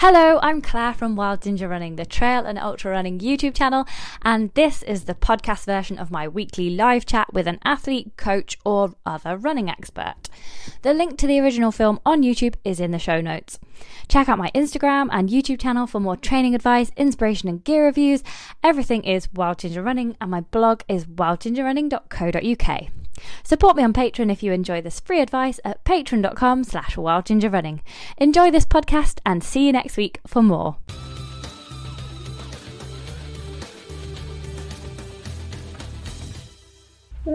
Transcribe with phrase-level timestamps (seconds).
[0.00, 3.84] Hello, I'm Claire from Wild Ginger Running, the trail and ultra running YouTube channel,
[4.22, 8.56] and this is the podcast version of my weekly live chat with an athlete, coach,
[8.64, 10.14] or other running expert.
[10.82, 13.58] The link to the original film on YouTube is in the show notes.
[14.06, 18.22] Check out my Instagram and YouTube channel for more training advice, inspiration, and gear reviews.
[18.62, 22.97] Everything is Wild Ginger Running, and my blog is wildgingerrunning.co.uk.
[23.42, 27.80] Support me on Patreon if you enjoy this free advice at patreon.com slash wildgingerrunning.
[28.16, 30.76] Enjoy this podcast and see you next week for more.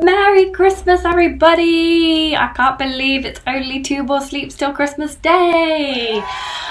[0.02, 2.36] Merry Christmas, everybody!
[2.36, 6.24] I can't believe it's only two more sleeps till Christmas Day.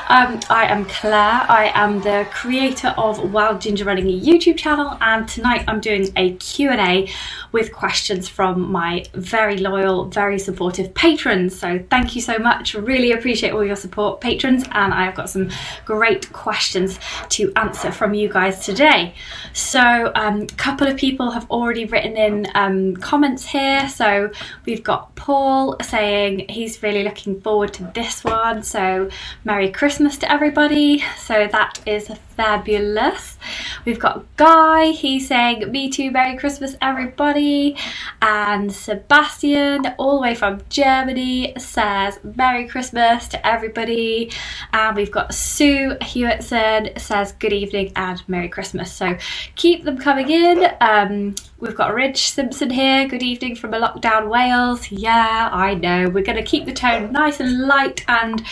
[0.08, 1.46] Um, I am Claire.
[1.48, 6.08] I am the creator of Wild Ginger Running a YouTube channel, and tonight I'm doing
[6.16, 7.08] a Q&A
[7.52, 11.56] with questions from my very loyal, very supportive patrons.
[11.58, 12.74] So thank you so much.
[12.74, 15.48] Really appreciate all your support, patrons, and I've got some
[15.84, 16.98] great questions
[17.30, 19.14] to answer from you guys today.
[19.52, 23.90] So a um, couple of people have already written in um, comments here.
[23.90, 24.30] So
[24.64, 28.62] we've got Paul saying he's really looking forward to this one.
[28.62, 29.10] So
[29.44, 31.04] Merry Christmas to everybody.
[31.18, 33.38] So that is fabulous.
[33.84, 37.76] We've got Guy, he's saying, Me too, Merry Christmas, everybody.
[38.20, 44.30] And Sebastian, all the way from Germany, says, Merry Christmas to everybody.
[44.72, 48.92] And we've got Sue Hewitson, says, Good evening and Merry Christmas.
[48.92, 49.16] So
[49.56, 50.66] keep them coming in.
[50.80, 54.90] Um, we've got Rich Simpson here, good evening from a lockdown Wales.
[54.90, 56.08] Yeah, I know.
[56.08, 58.42] We're going to keep the tone nice and light and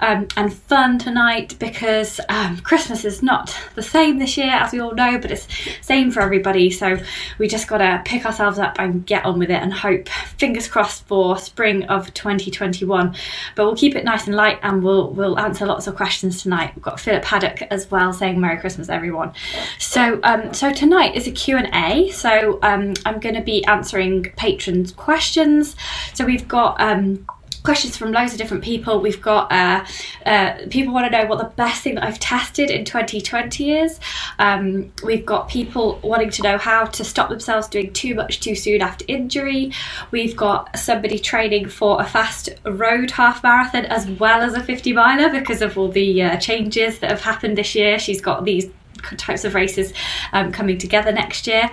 [0.00, 4.80] um, and fun tonight because um, Christmas is not the same this year, as we
[4.80, 5.48] all know, but it's
[5.80, 6.70] same for everybody.
[6.70, 6.98] So
[7.38, 10.68] we just got to pick ourselves up and get on with it and hope, fingers
[10.68, 13.14] crossed, for spring of 2021.
[13.56, 16.72] But we'll keep it nice and light and we'll we'll answer lots of questions tonight.
[16.74, 19.32] We've got Philip Haddock as well saying Merry Christmas, everyone.
[19.78, 22.10] So um, so tonight is a Q&A.
[22.10, 25.76] So um, I'm going to be answering patrons' questions.
[26.12, 27.26] So we've got um,
[27.64, 29.00] questions from loads of different people.
[29.00, 29.84] We've got uh,
[30.26, 33.98] uh, people want to know what the best thing that I've tested in 2020 is.
[34.38, 38.54] Um, we've got people wanting to know how to stop themselves doing too much too
[38.54, 39.72] soon after injury.
[40.10, 44.92] We've got somebody training for a fast road half marathon as well as a 50
[44.92, 47.98] miler because of all the uh, changes that have happened this year.
[47.98, 48.70] She's got these
[49.16, 49.92] types of races
[50.32, 51.70] um, coming together next year.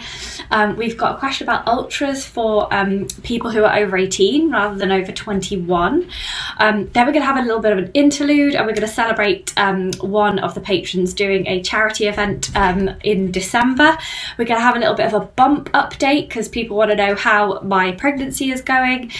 [0.51, 4.75] Um, we've got a question about ultras for um, people who are over 18 rather
[4.75, 6.09] than over 21.
[6.57, 8.87] Um, then we're going to have a little bit of an interlude and we're going
[8.87, 12.51] to celebrate um, one of the patrons doing a charity event
[13.03, 13.97] in December.
[14.37, 16.97] We're going to have a little bit of a bump update because people want to
[16.97, 19.11] know how my pregnancy is going,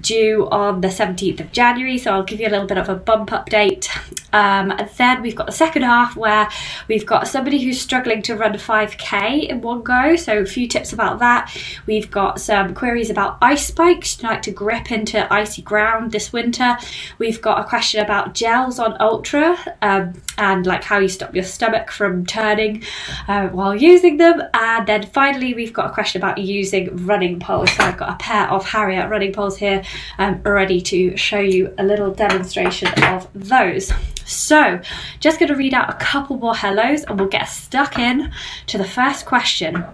[0.00, 1.98] due on the 17th of January.
[1.98, 3.88] So I'll give you a little bit of a bump update.
[4.32, 6.48] and then we've got the second half where
[6.88, 10.92] we've got somebody who's struggling to run 5k in one go, so a few tips
[10.92, 11.56] about that.
[11.86, 16.32] We've got some queries about ice spikes, you like to grip into icy ground this
[16.32, 16.76] winter.
[17.18, 21.44] We've got a question about gels on Ultra um, and like how you stop your
[21.44, 22.82] stomach from turning
[23.28, 24.42] uh, while using them.
[24.54, 27.70] And then finally, we've got a question about using running poles.
[27.70, 29.84] So I've got a pair of Harrier running poles here
[30.18, 33.92] um, ready to show you a little demonstration of those.
[34.28, 34.78] So,
[35.20, 38.32] just going to read out a couple more hellos and we'll get stuck in
[38.66, 39.84] to the first question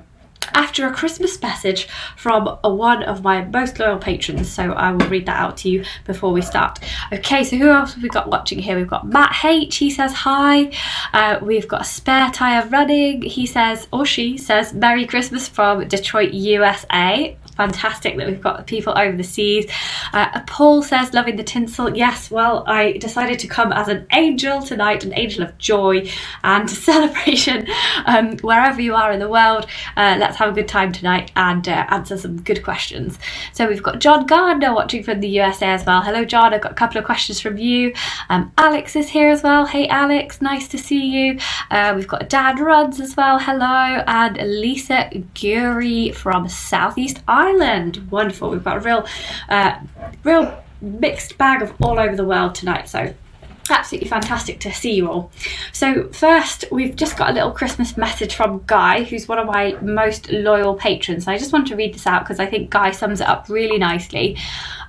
[0.52, 4.50] after a Christmas message from a, one of my most loyal patrons.
[4.50, 6.78] So I will read that out to you before we start.
[7.12, 8.76] Okay, so who else have we got watching here?
[8.76, 9.76] We've got Matt H.
[9.76, 10.72] He says hi.
[11.12, 13.22] Uh, we've got a spare tire running.
[13.22, 18.96] He says, or she says, Merry Christmas from Detroit, USA fantastic that we've got people
[18.96, 19.70] over the seas.
[20.12, 21.96] Uh, Paul says, loving the tinsel.
[21.96, 26.10] Yes, well, I decided to come as an angel tonight, an angel of joy
[26.42, 27.66] and celebration.
[28.06, 29.66] Um, wherever you are in the world,
[29.96, 33.18] uh, let's have a good time tonight and uh, answer some good questions.
[33.52, 36.02] So we've got John Gardner watching from the USA as well.
[36.02, 36.52] Hello, John.
[36.52, 37.94] I've got a couple of questions from you.
[38.28, 39.66] Um, Alex is here as well.
[39.66, 40.40] Hey, Alex.
[40.40, 41.38] Nice to see you.
[41.70, 43.38] Uh, we've got Dan Ruds as well.
[43.38, 44.02] Hello.
[44.06, 47.43] And Lisa Guri from Southeast Ireland.
[48.10, 48.50] Wonderful.
[48.50, 49.06] We've got a real,
[49.48, 49.78] uh,
[50.22, 52.88] real mixed bag of all over the world tonight.
[52.88, 53.14] So
[53.70, 55.30] absolutely fantastic to see you all.
[55.72, 59.76] So, first, we've just got a little Christmas message from Guy, who's one of my
[59.80, 61.26] most loyal patrons.
[61.26, 63.78] I just want to read this out because I think Guy sums it up really
[63.78, 64.36] nicely.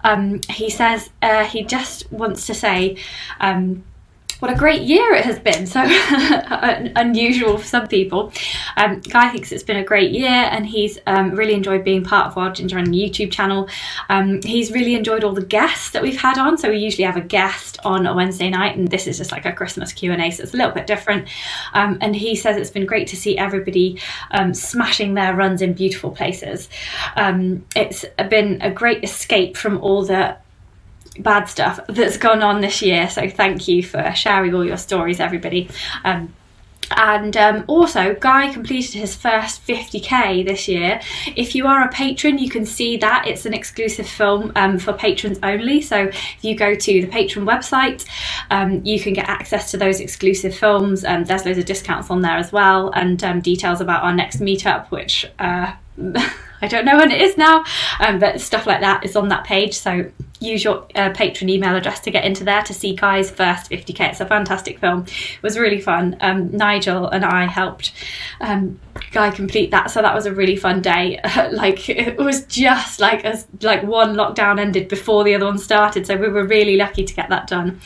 [0.04, 2.98] Um, he says uh, he just wants to say,
[3.40, 3.84] um,
[4.40, 5.66] what a great year it has been.
[5.66, 5.82] So
[6.96, 8.32] unusual for some people.
[8.78, 12.28] Um, Guy thinks it's been a great year and he's um, really enjoyed being part
[12.28, 13.70] of our Ginger and YouTube channel.
[14.10, 16.58] Um, he's really enjoyed all the guests that we've had on.
[16.58, 19.46] So we usually have a guest on a Wednesday night and this is just like
[19.46, 21.28] a Christmas Q&A so it's a little bit different.
[21.74, 24.00] Um, and he says it's been great to see everybody
[24.32, 26.70] um, smashing their runs in beautiful places.
[27.16, 30.38] Um, it's been a great escape from all the
[31.20, 33.10] bad stuff that's gone on this year.
[33.10, 35.70] So thank you for sharing all your stories, everybody.
[36.04, 36.34] Um,
[36.92, 41.02] and um, also, Guy completed his first 50k this year.
[41.36, 44.94] If you are a patron, you can see that it's an exclusive film um, for
[44.94, 45.82] patrons only.
[45.82, 48.06] So, if you go to the patron website,
[48.52, 51.04] um, you can get access to those exclusive films.
[51.04, 54.40] And there's loads of discounts on there as well, and um, details about our next
[54.40, 55.74] meetup, which uh,
[56.66, 57.64] I don't know when it is now,
[58.00, 59.76] um, but stuff like that is on that page.
[59.76, 60.10] So
[60.40, 64.00] use your uh, patron email address to get into there to see Guy's first 50k.
[64.10, 65.04] It's a fantastic film.
[65.04, 66.18] It was really fun.
[66.22, 67.94] Um, Nigel and I helped
[68.42, 68.80] um,
[69.12, 71.20] Guy complete that, so that was a really fun day.
[71.52, 76.08] like it was just like as like one lockdown ended before the other one started,
[76.08, 77.80] so we were really lucky to get that done.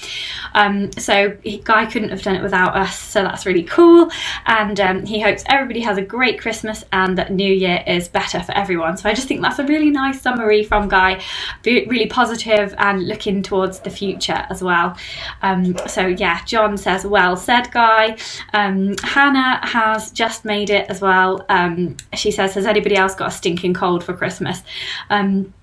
[0.53, 4.09] Um, so he, Guy couldn't have done it without us, so that's really cool.
[4.45, 8.41] And um, he hopes everybody has a great Christmas and that New Year is better
[8.41, 8.68] for everyone.
[8.97, 11.21] So I just think that's a really nice summary from Guy,
[11.65, 14.97] really positive and looking towards the future as well.
[15.41, 18.17] Um, so yeah, John says, "Well said, Guy."
[18.53, 21.45] Um, Hannah has just made it as well.
[21.49, 24.61] Um, she says, "Has anybody else got a stinking cold for Christmas?"
[25.09, 25.53] Um,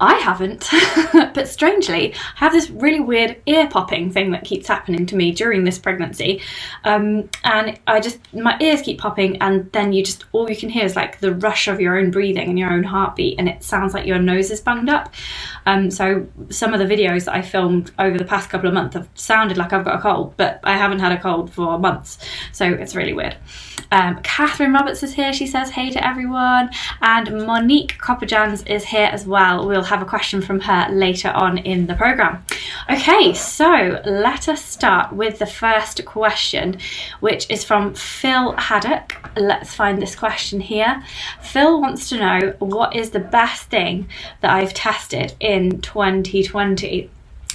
[0.00, 0.68] I haven't,
[1.34, 5.32] but strangely, I have this really weird ear popping thing that keeps happening to me
[5.32, 6.40] during this pregnancy.
[6.84, 10.68] Um, and I just, my ears keep popping, and then you just, all you can
[10.68, 13.62] hear is like the rush of your own breathing and your own heartbeat, and it
[13.62, 15.12] sounds like your nose is bunged up.
[15.66, 18.94] Um, so some of the videos that I filmed over the past couple of months
[18.94, 22.18] have sounded like I've got a cold, but I haven't had a cold for months.
[22.52, 23.36] So it's really weird.
[23.90, 25.32] Um, Catherine Roberts is here.
[25.32, 26.70] She says, hey to everyone.
[27.00, 29.57] And Monique Copperjans is here as well.
[29.66, 32.44] We'll have a question from her later on in the programme.
[32.90, 36.78] Okay, so let us start with the first question,
[37.20, 39.16] which is from Phil Haddock.
[39.36, 41.02] Let's find this question here.
[41.40, 44.08] Phil wants to know what is the best thing
[44.40, 47.10] that I've tested in 2020?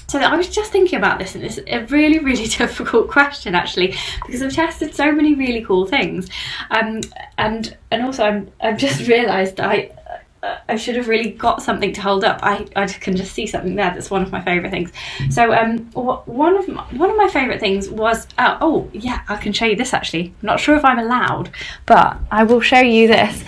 [0.07, 3.95] So I was just thinking about this, and it's a really, really difficult question actually,
[4.25, 6.29] because I've tested so many really cool things,
[6.69, 7.01] um,
[7.37, 9.89] and and also I'm I've just realised I
[10.67, 12.39] I should have really got something to hold up.
[12.43, 13.91] I, I can just see something there.
[13.93, 14.91] That's one of my favourite things.
[15.29, 19.37] So um, one of my, one of my favourite things was uh, oh yeah, I
[19.37, 20.33] can show you this actually.
[20.41, 21.51] I'm not sure if I'm allowed,
[21.85, 23.43] but I will show you this.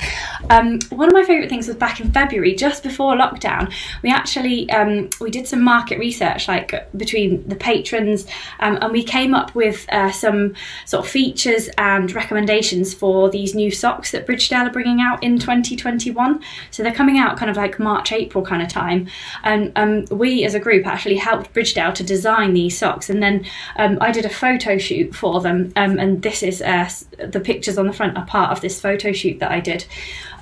[0.50, 3.74] Um, one of my favourite things was back in February, just before lockdown.
[4.04, 8.26] We actually um, we did some market research, like between the patrons,
[8.60, 10.54] um, and we came up with uh, some
[10.86, 15.40] sort of features and recommendations for these new socks that Bridgedale are bringing out in
[15.40, 16.42] 2021.
[16.72, 19.08] So they're coming out kind of like March, April kind of time.
[19.44, 23.10] And um, we as a group actually helped Bridgedale to design these socks.
[23.10, 23.46] And then
[23.78, 25.74] um, I did a photo shoot for them.
[25.76, 29.12] Um, and this is uh, the pictures on the front are part of this photo
[29.12, 29.86] shoot that I did.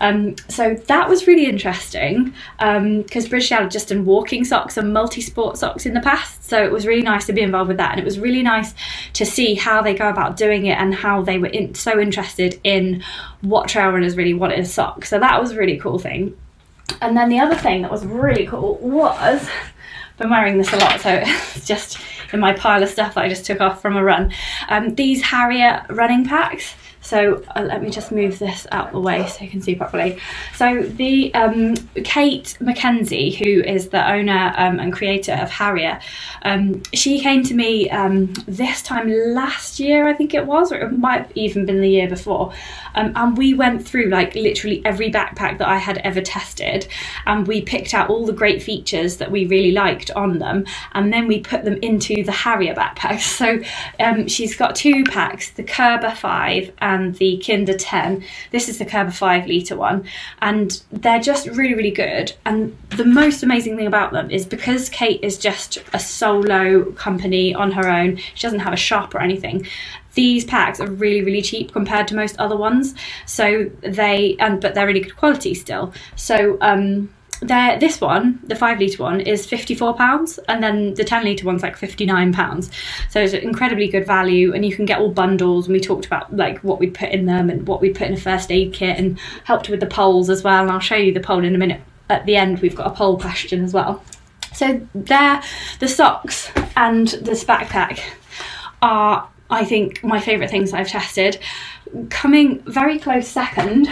[0.02, 4.94] Um, so that was really interesting because um, Bridgedale had just done walking socks and
[4.94, 6.44] multi sport socks in the past.
[6.44, 7.92] So it was really nice to be involved with that.
[7.92, 8.74] And it was really nice
[9.14, 12.60] to see how they go about doing it and how they were in, so interested
[12.64, 13.04] in
[13.44, 15.06] what trail runners really wanted a sock.
[15.06, 16.36] So that was a really cool thing.
[17.02, 19.48] And then the other thing that was really cool was
[20.18, 21.98] been wearing this a lot, so it's just
[22.32, 24.32] in my pile of stuff that I just took off from a run.
[24.70, 26.76] Um, these Harrier running packs.
[27.04, 30.20] So uh, let me just move this out the way so you can see properly.
[30.56, 36.00] So the um, Kate McKenzie, who is the owner um, and creator of Harrier,
[36.44, 40.78] um, she came to me um, this time last year, I think it was, or
[40.78, 42.54] it might have even been the year before.
[42.96, 46.88] Um, and we went through like literally every backpack that I had ever tested,
[47.26, 51.12] and we picked out all the great features that we really liked on them, and
[51.12, 53.34] then we put them into the Harrier backpacks.
[53.44, 53.60] So
[54.00, 58.24] um, she's got two packs, the Kerber 5 and the Kinder 10.
[58.52, 60.06] This is the Kerber 5 litre one,
[60.42, 62.34] and they're just really, really good.
[62.46, 67.54] And the most amazing thing about them is because Kate is just a solo company
[67.54, 69.68] on her own, she doesn't have a shop or anything.
[70.14, 72.94] These packs are really, really cheap compared to most other ones.
[73.26, 75.94] So they, and but they're really good quality still.
[76.16, 77.10] So um,
[77.44, 81.46] there this one the five litre one is 54 pounds and then the 10 litre
[81.46, 82.72] one's like 59 pounds.
[83.10, 86.06] So it's an incredibly good value and you can get all bundles and we talked
[86.06, 88.74] about like what we'd put in them and what we'd put in a first aid
[88.74, 91.56] kit and helped with the poles as well and i'll show you the pole in
[91.56, 91.82] a minute.
[92.10, 94.04] At the end we've got a poll question as well.
[94.54, 95.42] So there
[95.80, 98.00] the socks and this backpack
[98.82, 101.40] are I think my favourite things I've tested.
[102.10, 103.88] Coming very close second,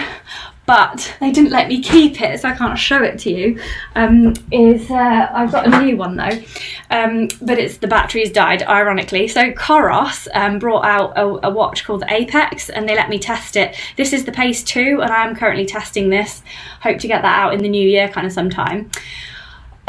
[0.71, 3.59] but they didn't let me keep it, so I can't show it to you.
[3.93, 6.41] Um, is uh, I've got a new one though,
[6.89, 9.27] um, but it's the batteries died, ironically.
[9.27, 13.19] So Coros um, brought out a, a, watch called the Apex, and they let me
[13.19, 13.75] test it.
[13.97, 16.41] This is the Pace Two, and I am currently testing this.
[16.79, 18.89] Hope to get that out in the new year, kind of sometime.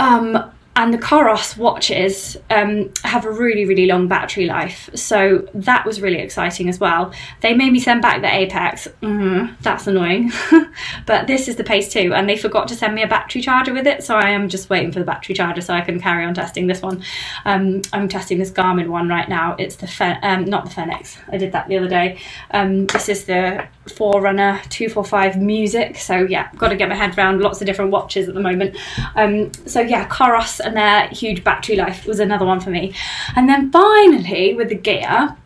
[0.00, 4.88] Um, and the Coros watches um, have a really, really long battery life.
[4.94, 7.12] So that was really exciting as well.
[7.42, 8.88] They made me send back the Apex.
[9.02, 10.32] Mm, that's annoying.
[11.06, 13.74] but this is the Pace 2, and they forgot to send me a battery charger
[13.74, 14.02] with it.
[14.02, 16.66] So I am just waiting for the battery charger so I can carry on testing
[16.68, 17.02] this one.
[17.44, 19.54] Um, I'm testing this Garmin one right now.
[19.58, 21.18] It's the, Fen- um, not the Fenix.
[21.28, 22.18] I did that the other day.
[22.50, 25.96] Um, this is the Forerunner 245 Music.
[25.96, 28.76] So yeah, got to get my head around lots of different watches at the moment.
[29.16, 32.94] Um, so yeah, Coros and their huge battery life was another one for me.
[33.36, 35.36] And then finally, with the gear,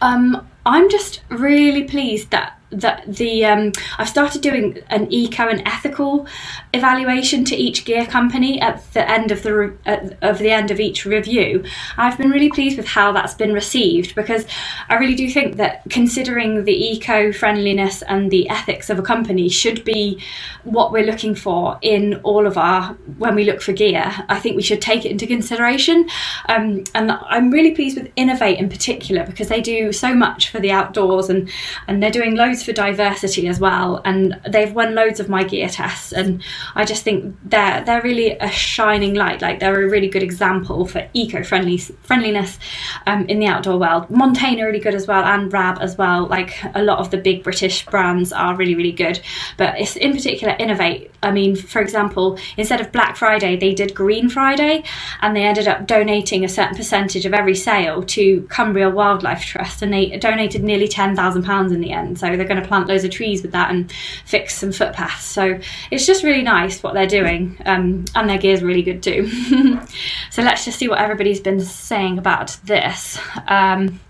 [0.00, 5.62] um, I'm just really pleased that that the um, I've started doing an eco and
[5.66, 6.26] ethical
[6.72, 10.78] evaluation to each gear company at the end of the re- of the end of
[10.78, 11.64] each review.
[11.96, 14.46] I've been really pleased with how that's been received because
[14.88, 19.48] I really do think that considering the eco friendliness and the ethics of a company
[19.48, 20.22] should be
[20.64, 24.12] what we're looking for in all of our when we look for gear.
[24.28, 26.08] I think we should take it into consideration,
[26.48, 30.60] um, and I'm really pleased with Inov-8 in particular because they do so much for
[30.60, 31.50] the outdoors and
[31.88, 34.00] and they're doing loads for diversity as well.
[34.04, 36.42] And they've won loads of my gear tests, and
[36.74, 39.42] I just think they're they're really a shining light.
[39.42, 42.58] Like they're a really good example for eco-friendly friendliness
[43.06, 44.08] um, in the outdoor world.
[44.10, 46.26] Montane are really good as well, and Rab as well.
[46.26, 49.20] Like a lot of the big British brands are really really good,
[49.56, 51.09] but it's in particular Inov-8.
[51.22, 54.82] I mean, for example, instead of Black Friday, they did Green Friday,
[55.20, 59.82] and they ended up donating a certain percentage of every sale to Cumbria Wildlife Trust,
[59.82, 62.18] and they donated nearly ten thousand pounds in the end.
[62.18, 63.92] So they're going to plant loads of trees with that and
[64.24, 65.24] fix some footpaths.
[65.24, 65.60] So
[65.90, 69.28] it's just really nice what they're doing, um, and their gear's really good too.
[70.30, 73.18] so let's just see what everybody's been saying about this.
[73.46, 74.00] Um,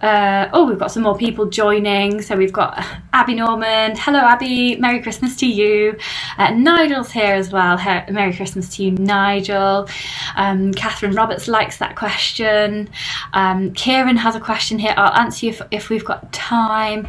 [0.00, 2.22] uh, oh, we've got some more people joining.
[2.22, 3.96] So we've got Abby Norman.
[3.96, 4.76] Hello, Abby.
[4.76, 5.98] Merry Christmas to you.
[6.36, 7.76] Uh, Nigel's here as well.
[8.10, 9.88] Merry Christmas to you, Nigel.
[10.36, 12.88] Um, Catherine Roberts likes that question.
[13.32, 14.94] Um, Kieran has a question here.
[14.96, 17.06] I'll answer you if, if we've got time.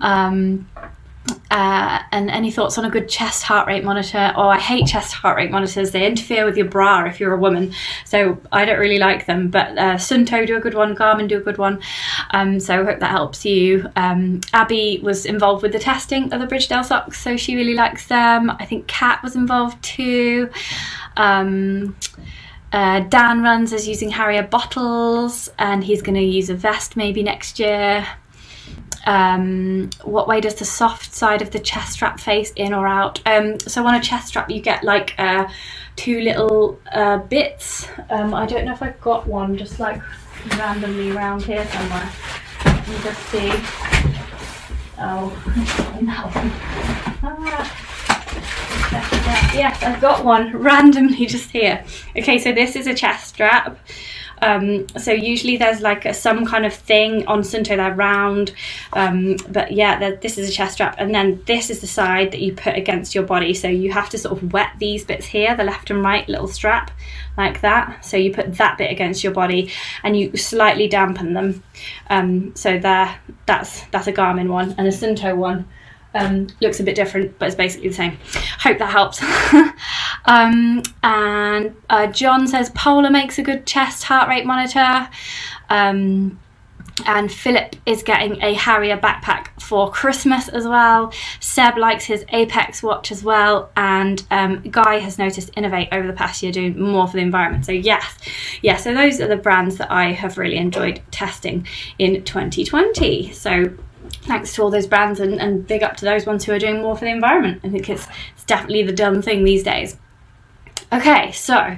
[0.00, 0.68] Um,
[1.50, 4.32] uh, and any thoughts on a good chest heart rate monitor?
[4.36, 5.90] Oh, I hate chest heart rate monitors.
[5.90, 7.72] They interfere with your bra if you're a woman,
[8.04, 9.48] so I don't really like them.
[9.48, 11.80] But uh, Suunto do a good one, Garmin do a good one.
[12.30, 13.88] Um, so I hope that helps you.
[13.96, 18.06] Um, Abby was involved with the testing of the Bridgedale socks, so she really likes
[18.06, 18.50] them.
[18.50, 20.50] I think Kat was involved too.
[21.16, 21.96] Um,
[22.72, 27.22] uh, Dan runs as using Harrier bottles, and he's going to use a vest maybe
[27.22, 28.06] next year.
[29.06, 33.20] Um, what way does the soft side of the chest strap face in or out?
[33.24, 35.48] Um, so on a chest strap, you get like uh,
[35.94, 37.88] two little uh, bits.
[38.10, 40.02] Um, I don't know if I've got one just like
[40.58, 42.10] randomly around here somewhere.
[42.64, 43.52] Let me just see.
[44.98, 45.28] Oh,
[45.94, 46.50] one.
[47.22, 47.92] Ah.
[49.54, 51.84] Yes, I've got one randomly just here.
[52.16, 53.78] Okay, so this is a chest strap.
[54.42, 58.52] Um, so usually there's like a, some kind of thing on Suunto, they're round.
[58.92, 60.96] Um, but yeah, this is a chest strap.
[60.98, 63.54] And then this is the side that you put against your body.
[63.54, 66.48] So you have to sort of wet these bits here, the left and right little
[66.48, 66.90] strap
[67.36, 68.04] like that.
[68.04, 69.70] So you put that bit against your body
[70.02, 71.62] and you slightly dampen them.
[72.08, 75.66] Um, so there, that's, that's a Garmin one and a Suunto one.
[76.16, 78.18] Um, looks a bit different, but it's basically the same.
[78.60, 79.22] Hope that helps.
[80.24, 85.08] um, and uh, John says Polar makes a good chest heart rate monitor.
[85.68, 86.38] Um,
[87.04, 91.12] and Philip is getting a Harrier backpack for Christmas as well.
[91.40, 96.14] Seb likes his Apex watch as well, and um, Guy has noticed Inov-8 over the
[96.14, 97.66] past year doing more for the environment.
[97.66, 98.16] So yes,
[98.62, 98.76] yeah.
[98.76, 101.66] So those are the brands that I have really enjoyed testing
[101.98, 103.32] in 2020.
[103.32, 103.76] So
[104.22, 106.82] thanks to all those brands and, and big up to those ones who are doing
[106.82, 107.60] more for the environment.
[107.64, 109.96] I think it's, it's definitely the done thing these days.
[110.92, 111.76] Okay, so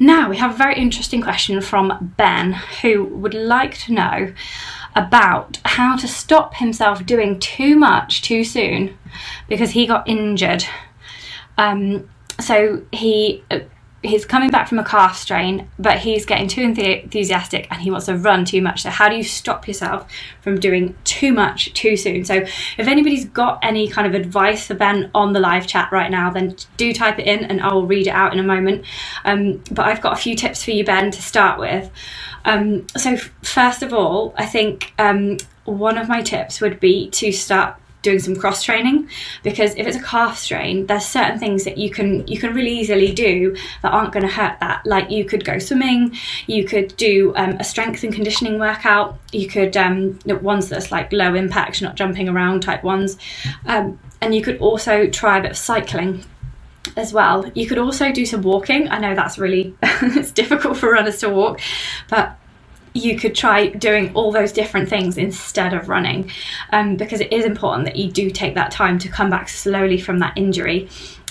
[0.00, 4.34] now we have a very interesting question from Ben who would like to know
[4.96, 8.98] about how to stop himself doing too much too soon
[9.48, 10.64] because he got injured.
[11.56, 12.08] Um,
[12.40, 13.44] so he
[14.02, 18.06] he's coming back from a calf strain, but he's getting too enthusiastic and he wants
[18.06, 18.82] to run too much.
[18.82, 20.06] So, how do you stop yourself
[20.40, 22.24] from doing too much too soon?
[22.24, 26.10] So, if anybody's got any kind of advice for Ben on the live chat right
[26.10, 28.84] now, then do type it in and I will read it out in a moment.
[29.24, 31.90] Um, but I've got a few tips for you, Ben, to start with.
[32.44, 37.32] Um, so, first of all, I think um, one of my tips would be to
[37.32, 39.08] start doing some cross training
[39.42, 42.70] because if it's a calf strain there's certain things that you can you can really
[42.70, 46.14] easily do that aren't going to hurt that like you could go swimming
[46.46, 51.12] you could do um, a strength and conditioning workout you could um, ones that's like
[51.12, 53.18] low impact not jumping around type ones
[53.66, 56.24] um, and you could also try a bit of cycling
[56.96, 57.50] as well.
[57.54, 58.88] You could also do some walking.
[58.88, 61.60] I know that's really it's difficult for runners to walk,
[62.08, 62.37] but
[62.98, 66.30] you could try doing all those different things instead of running
[66.70, 69.98] um, because it is important that you do take that time to come back slowly
[69.98, 70.88] from that injury.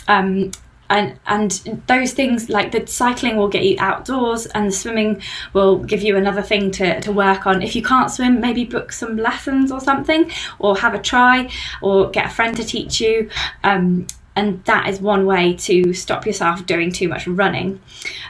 [0.07, 0.51] Um,
[0.89, 5.21] and and those things like the cycling will get you outdoors and the swimming
[5.53, 7.61] will give you another thing to, to work on.
[7.61, 11.49] If you can't swim maybe book some lessons or something or have a try
[11.81, 13.29] or get a friend to teach you.
[13.63, 17.81] Um, and that is one way to stop yourself doing too much running.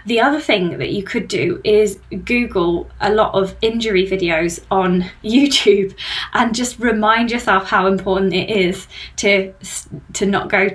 [0.05, 5.01] The other thing that you could do is Google a lot of injury videos on
[5.23, 5.93] YouTube
[6.33, 9.53] and just remind yourself how important it is to
[10.13, 10.69] to not go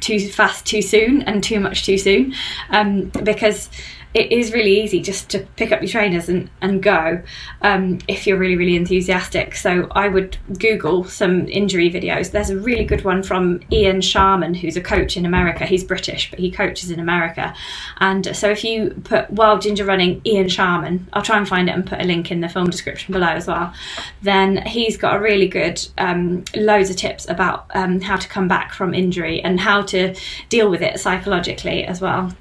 [0.00, 2.34] too fast too soon and too much too soon
[2.70, 3.70] um, because
[4.16, 7.22] it is really easy just to pick up your trainers and, and go
[7.60, 9.54] um, if you're really, really enthusiastic.
[9.54, 12.30] So I would Google some injury videos.
[12.30, 15.66] There's a really good one from Ian Sharman, who's a coach in America.
[15.66, 17.54] He's British, but he coaches in America.
[17.98, 21.74] And so if you put Wild Ginger Running Ian Sharman, I'll try and find it
[21.74, 23.74] and put a link in the film description below as well,
[24.22, 28.48] then he's got a really good, um, loads of tips about um, how to come
[28.48, 30.14] back from injury and how to
[30.48, 32.32] deal with it psychologically as well.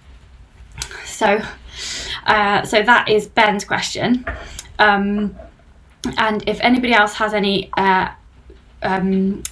[1.04, 1.42] So
[2.26, 4.26] uh, so that is Ben's question.
[4.80, 5.36] Um,
[6.18, 8.10] and if anybody else has any uh,
[8.82, 9.44] um,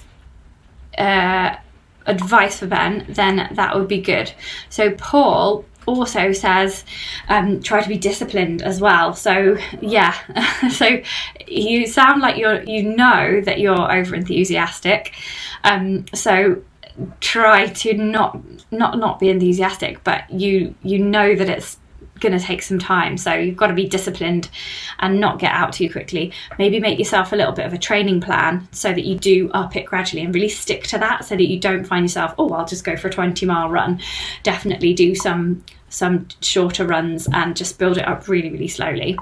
[0.96, 1.56] uh,
[2.06, 4.32] advice for Ben, then that would be good.
[4.68, 6.84] So Paul also says
[7.28, 9.14] um, try to be disciplined as well.
[9.14, 10.14] So yeah,
[10.70, 11.00] so
[11.46, 15.12] you sound like you're you know that you're over enthusiastic.
[15.64, 16.62] Um, so
[17.20, 18.38] try to not
[18.70, 21.78] not not be enthusiastic, but you you know that it's
[22.20, 23.16] going to take some time.
[23.16, 24.48] So you've got to be disciplined
[25.00, 26.32] and not get out too quickly.
[26.58, 29.76] Maybe make yourself a little bit of a training plan so that you do up
[29.76, 32.66] it gradually and really stick to that so that you don't find yourself, oh, I'll
[32.66, 34.00] just go for a 20 mile run.
[34.42, 39.16] Definitely do some some shorter runs and just build it up really, really slowly.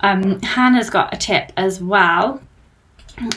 [0.00, 2.40] Um, Hannah's got a tip as well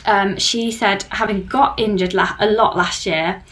[0.06, 3.44] um, she said, having got injured la- a lot last year,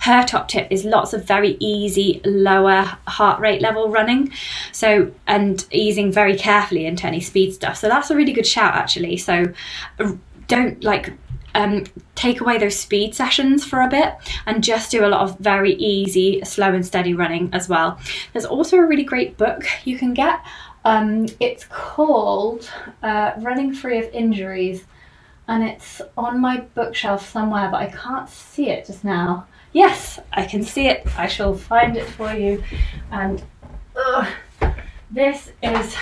[0.00, 4.32] her top tip is lots of very easy, lower heart rate level running.
[4.72, 7.76] So, and easing very carefully into any speed stuff.
[7.76, 9.16] So, that's a really good shout, actually.
[9.16, 9.52] So,
[10.46, 11.12] don't like
[11.54, 14.14] um, take away those speed sessions for a bit
[14.46, 17.98] and just do a lot of very easy, slow and steady running as well.
[18.32, 20.40] There's also a really great book you can get.
[20.84, 22.70] Um, it's called
[23.02, 24.84] uh, Running Free of Injuries
[25.48, 29.46] and it's on my bookshelf somewhere, but I can't see it just now.
[29.72, 31.06] Yes, I can see it.
[31.18, 32.62] I shall find it for you.
[33.10, 33.42] And
[33.96, 34.28] ugh,
[35.10, 35.96] this is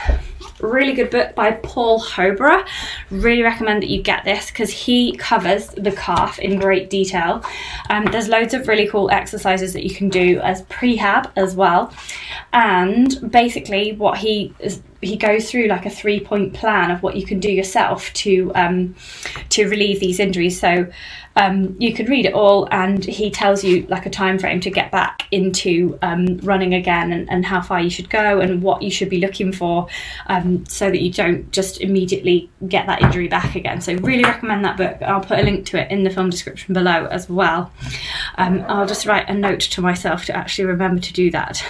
[0.61, 2.67] a really good book by Paul Hobrough.
[3.11, 7.45] Really recommend that you get this because he covers the calf in great detail.
[7.89, 11.93] Um, there's loads of really cool exercises that you can do as prehab as well.
[12.53, 17.17] And basically, what he is he goes through like a three point plan of what
[17.17, 18.95] you can do yourself to um,
[19.51, 20.59] to relieve these injuries.
[20.59, 20.87] So
[21.37, 24.71] um, you can read it all, and he tells you like a time frame to
[24.71, 28.81] get back into um, running again, and, and, how far you should go, and what
[28.81, 29.87] you should be looking for,
[30.29, 33.83] um, so that you don't just immediately get that injury back again.
[33.83, 34.97] So really recommend that book.
[35.03, 37.71] I'll put a link to it in the film description below as well.
[38.39, 41.63] Um, I'll just write a note to myself to actually remember to do that.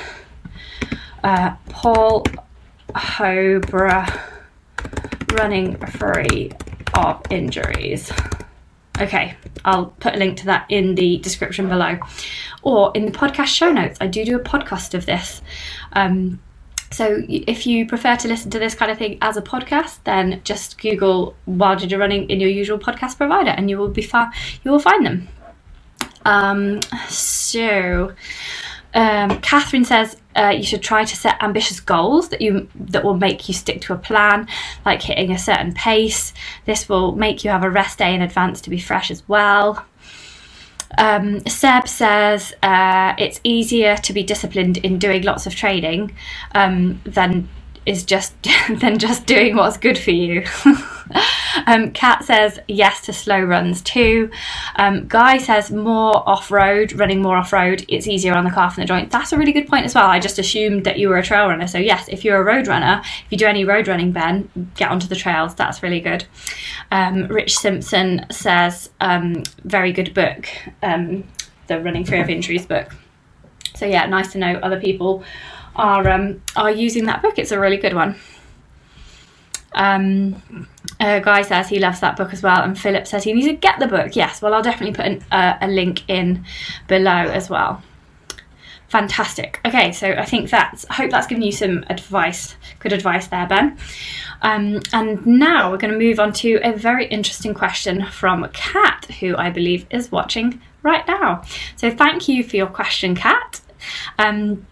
[1.24, 2.24] Uh, Paul
[2.94, 4.20] Hobrough
[5.32, 6.52] running free
[6.94, 8.12] of injuries.
[8.98, 11.98] Okay, I'll put a link to that in the description below.
[12.62, 15.42] Or in the podcast show notes, I do do a podcast of this.
[15.92, 16.40] Um,
[16.90, 20.40] so if you prefer to listen to this kind of thing as a podcast, then
[20.44, 24.30] just Google Wild Ginger Running in your usual podcast provider and you will be far
[24.64, 25.28] you will find them.
[26.24, 28.12] Um, so
[28.96, 33.16] um, Catherine says uh, you should try to set ambitious goals that you that will
[33.16, 34.48] make you stick to a plan,
[34.86, 36.32] like hitting a certain pace.
[36.64, 39.84] This will make you have a rest day in advance to be fresh as well.
[40.96, 46.16] Um, Seb says uh, it's easier to be disciplined in doing lots of training
[46.54, 47.50] um, than
[47.86, 48.34] is just
[48.80, 50.44] than just doing what's good for you.
[51.66, 54.30] um, Kat says yes to slow runs too.
[54.74, 57.84] Um, Guy says more off road, running more off road.
[57.88, 59.10] It's easier on the calf and the joint.
[59.10, 60.06] That's a really good point as well.
[60.06, 61.68] I just assumed that you were a trail runner.
[61.68, 64.90] So yes, if you're a road runner, if you do any road running, Ben, get
[64.90, 65.54] onto the trails.
[65.54, 66.26] That's really good.
[66.90, 70.48] Um, Rich Simpson says um, very good book,
[70.82, 71.24] um,
[71.68, 72.94] the Running Free of Injuries book.
[73.76, 75.22] So yeah, nice to know other people
[75.76, 77.38] are um, are using that book.
[77.38, 78.16] It's a really good one.
[79.74, 80.66] Um,
[80.98, 83.52] a guy says he loves that book as well, and Philip says he needs to
[83.52, 84.16] get the book.
[84.16, 86.44] Yes, well, I'll definitely put an, uh, a link in
[86.88, 87.82] below as well.
[88.88, 89.60] Fantastic.
[89.64, 90.86] Okay, so I think that's.
[90.88, 93.76] I hope that's given you some advice, good advice there, Ben.
[94.42, 99.06] Um, and now we're going to move on to a very interesting question from Kat,
[99.20, 101.42] who I believe is watching right now.
[101.76, 103.60] So thank you for your question, Kat.
[104.18, 104.66] Um,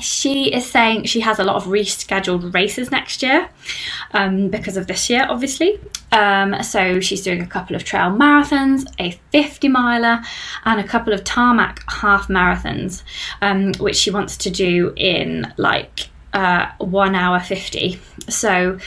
[0.00, 3.48] she is saying she has a lot of rescheduled races next year
[4.12, 5.78] um, because of this year, obviously.
[6.10, 10.20] Um, so she's doing a couple of trail marathons, a 50 miler,
[10.64, 13.02] and a couple of tarmac half marathons,
[13.40, 17.98] um, which she wants to do in like uh, one hour 50.
[18.28, 18.78] So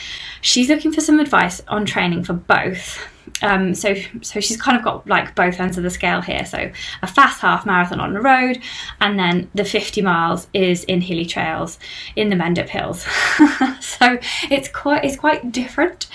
[0.41, 2.99] she's looking for some advice on training for both
[3.41, 6.45] um, so so she's kind of got like both ends of the scale here.
[6.45, 6.71] So
[7.01, 8.61] a fast half marathon on the road,
[9.01, 11.77] and then the 50 miles is in hilly trails
[12.15, 13.01] in the Mendip Hills.
[13.81, 14.19] so
[14.49, 16.07] it's quite it's quite different.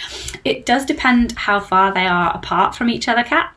[0.45, 3.55] It does depend how far they are apart from each other, cat.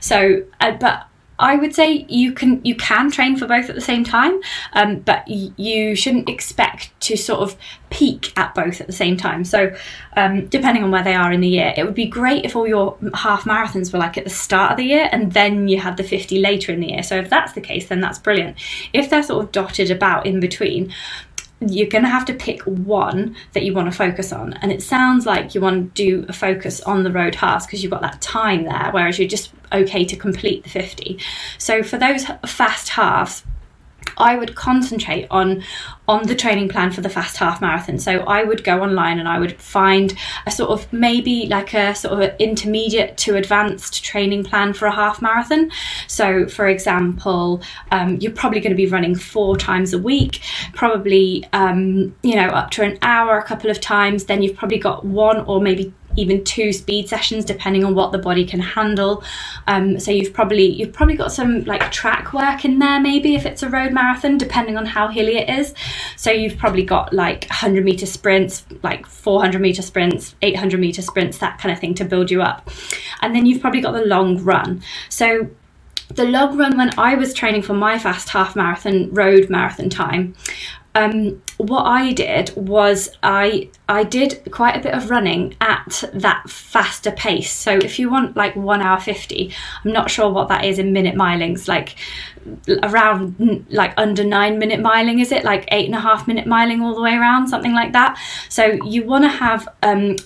[0.00, 1.06] So, uh, but
[1.40, 4.40] I would say you can you can train for both at the same time,
[4.74, 7.56] um, but you shouldn't expect to sort of
[7.88, 9.44] peak at both at the same time.
[9.44, 9.74] So,
[10.16, 12.68] um, depending on where they are in the year, it would be great if all
[12.68, 15.96] your half marathons were like at the start of the year and then you had
[15.96, 17.02] the 50 later in the year.
[17.02, 18.56] So, if that's the case, then that's brilliant.
[18.92, 20.92] If they're sort of dotted about in between,
[21.60, 24.54] you're going to have to pick one that you want to focus on.
[24.54, 27.82] And it sounds like you want to do a focus on the road halves because
[27.82, 31.18] you've got that time there, whereas you're just okay to complete the 50.
[31.58, 33.44] So for those fast halves,
[34.16, 35.62] I would concentrate on
[36.08, 37.96] on the training plan for the fast half marathon.
[37.98, 40.12] So I would go online and I would find
[40.44, 44.92] a sort of maybe like a sort of intermediate to advanced training plan for a
[44.92, 45.70] half marathon.
[46.08, 50.40] So for example, um, you're probably going to be running four times a week,
[50.74, 54.24] probably um, you know up to an hour a couple of times.
[54.24, 58.18] Then you've probably got one or maybe even two speed sessions depending on what the
[58.18, 59.22] body can handle.
[59.66, 63.46] Um, so you've probably you've probably got some like track work in there maybe if
[63.46, 65.74] it's a road marathon depending on how hilly it is.
[66.16, 71.38] So you've probably got like 100 meter sprints like 400 meter sprints 800 meter sprints
[71.38, 72.68] that kind of thing to build you up.
[73.22, 74.82] And then you've probably got the long run.
[75.08, 75.50] So
[76.14, 80.34] the long run when I was training for my fast half marathon road marathon time
[80.94, 86.50] um, what I did was I I did quite a bit of running at that
[86.50, 87.52] faster pace.
[87.52, 90.92] So if you want like one hour fifty, I'm not sure what that is in
[90.92, 91.96] minute milings, like
[92.82, 96.82] around like under nine minute miling, is it like eight and a half minute miling
[96.82, 98.18] all the way around, something like that.
[98.48, 100.16] So you want to have um,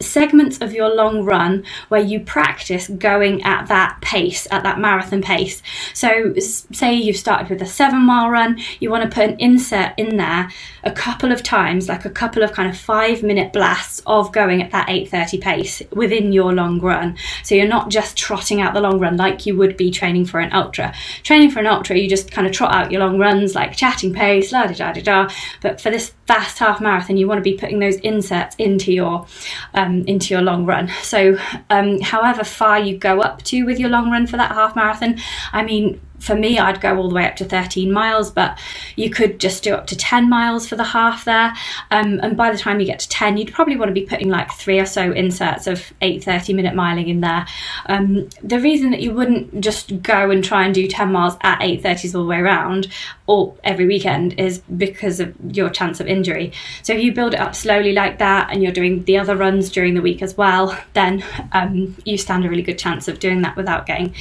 [0.00, 5.22] segments of your long run where you practice going at that pace, at that marathon
[5.22, 5.62] pace.
[5.94, 9.92] So, say you've started with a seven mile run, you want to put an insert
[9.96, 10.50] in there
[10.84, 14.62] a couple of times, like a couple of kind of five minute blasts of going
[14.62, 17.16] at that 8:30 pace within your long run.
[17.42, 20.40] So you're not just trotting out the long run like you would be training for
[20.40, 20.94] an ultra.
[21.22, 24.12] Training for an ultra, you just kind of trot out your long runs like chatting
[24.12, 25.34] pace, la da da da da.
[25.62, 29.26] But for this fast half marathon, you want to be putting those inserts into your
[29.74, 30.90] um, into your long run.
[31.02, 31.38] So,
[31.70, 35.18] um, however far you go up to with your long run for that half marathon,
[35.52, 38.58] I mean, for me, I'd go all the way up to 13 miles, but
[38.96, 41.54] you could just do up to 10 miles for the half there.
[41.90, 44.28] Um, and by the time you get to 10, you'd probably want to be putting
[44.28, 47.46] like three or so inserts of 8 30 minute miling in there.
[47.86, 51.60] Um, the reason that you wouldn't just go and try and do 10 miles at
[51.60, 52.88] 8.30s all the way around
[53.26, 56.52] or every weekend is because of your chance of injury.
[56.82, 59.70] So if you build it up slowly like that and you're doing the other runs
[59.70, 63.42] during the week as well, then um, you stand a really good chance of doing
[63.42, 64.14] that without getting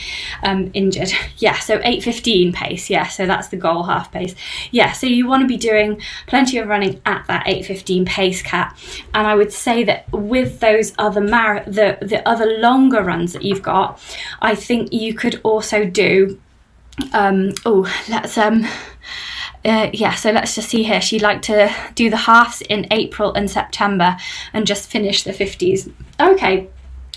[0.43, 1.11] um, injured.
[1.37, 4.35] Yeah, so 8.15 pace, yeah, so that's the goal half pace.
[4.71, 8.77] Yeah, so you want to be doing plenty of running at that 8.15 pace Kat.
[9.13, 13.43] And I would say that with those other mar- the, the other longer runs that
[13.43, 14.01] you've got,
[14.41, 16.39] I think you could also do
[17.13, 18.65] um, oh, let's um,
[19.65, 21.01] uh, yeah, so let's just see here.
[21.01, 24.15] She'd like to do the halves in April and September
[24.53, 25.91] and just finish the 50s.
[26.19, 26.69] Okay,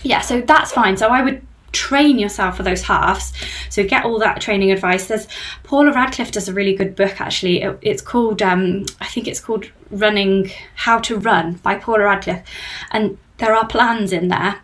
[0.03, 0.97] yeah, so that's fine.
[0.97, 3.33] So I would train yourself for those halves.
[3.71, 5.07] So get all that training advice.
[5.07, 5.29] There's
[5.65, 7.63] Paula Radcliffe does a really good book actually.
[7.63, 12.45] It, it's called um, I think it's called Running How to Run by Paula Radcliffe,
[12.91, 14.61] and there are plans in there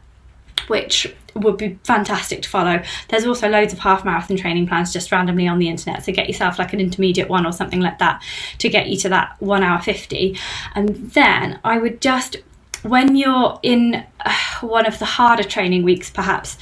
[0.69, 2.83] which would be fantastic to follow.
[3.09, 6.05] There's also loads of half marathon training plans just randomly on the internet.
[6.05, 8.23] So get yourself like an intermediate one or something like that
[8.59, 10.39] to get you to that one hour 50.
[10.75, 12.37] And then I would just,
[12.85, 16.59] when you're in uh, one of the harder training weeks, perhaps,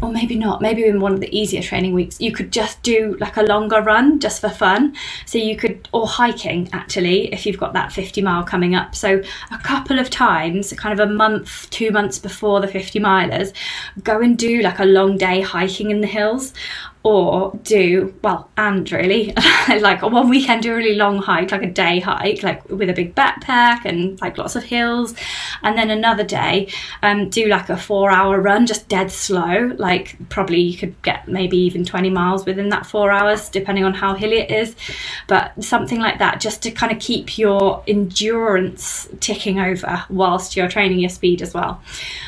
[0.00, 3.16] or maybe not, maybe in one of the easier training weeks, you could just do
[3.20, 4.96] like a longer run just for fun.
[5.26, 8.96] So you could, or hiking actually, if you've got that 50 mile coming up.
[8.96, 13.52] So a couple of times, kind of a month, two months before the 50 milers,
[14.02, 16.52] go and do like a long day hiking in the hills
[17.04, 19.34] or do well and really.
[19.68, 22.92] Like one weekend do a really long hike like a day hike like with a
[22.92, 25.14] big backpack and like lots of hills.
[25.62, 26.68] And then another day
[27.02, 29.72] um, do like a four hour run just dead slow.
[29.78, 33.94] Like probably you could get maybe even 20 miles within that four hours depending on
[33.94, 34.74] how hilly it is.
[35.28, 40.68] But something like that just to kind of keep your endurance ticking over whilst you're
[40.68, 41.80] training your speed as well.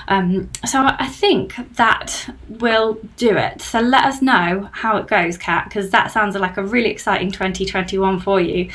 [0.09, 3.61] Um, so i think that will do it.
[3.63, 7.31] So let us know how it goes, Kat, because that sounds like a really exciting
[7.31, 8.71] 2021 for you.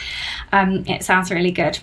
[0.52, 1.80] Um, it sounds really good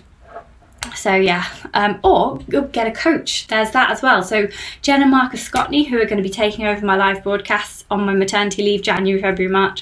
[0.95, 2.37] so yeah um, or
[2.71, 3.47] get a coach.
[3.47, 4.23] There's that as well.
[4.23, 4.47] So
[4.81, 8.05] jen and marcus Scotney who are going to be taking over my live broadcasts on
[8.05, 9.81] my maternity leave january february march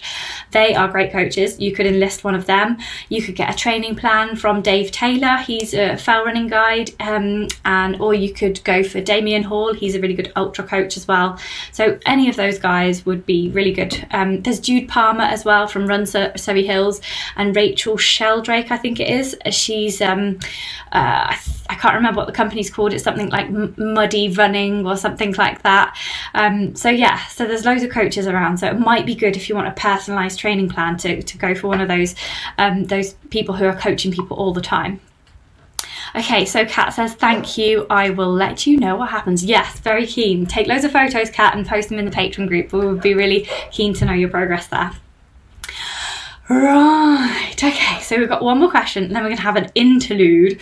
[0.52, 1.60] they are great coaches.
[1.60, 2.78] You could enlist one of them.
[3.10, 5.38] You could get a training plan from dave taylor.
[5.38, 9.74] He's a fell running guide um, and or you could go for Damian hall.
[9.74, 11.38] He's a really good ultra coach as well.
[11.72, 14.08] So any of those guys would be really good.
[14.12, 17.02] Um, there's jude palmer as well from run surrey hills
[17.36, 19.36] and rachel sheldrake i think it is.
[19.52, 20.39] She's um,
[20.96, 21.36] uh,
[21.70, 22.94] I, can't remember what the company's called.
[22.94, 25.98] It's something like Muddy Running or something like that.
[26.34, 28.60] Um, so yeah, so there's loads of coaches around.
[28.60, 31.54] So it might be good if you want a personalised training plan to, to go
[31.54, 32.16] for one of those
[32.58, 35.02] um, those people who are coaching people all the time.
[36.16, 37.86] Okay, so Kat says, thank you.
[37.90, 39.44] I will let you know what happens.
[39.44, 40.46] Yes, very keen.
[40.46, 42.72] Take loads of photos, Kat, and post them in the Patreon group.
[42.72, 44.94] We would be really keen to know your progress there.
[46.48, 50.60] Right, okay, so we've got one more question, then we're going to have an interlude.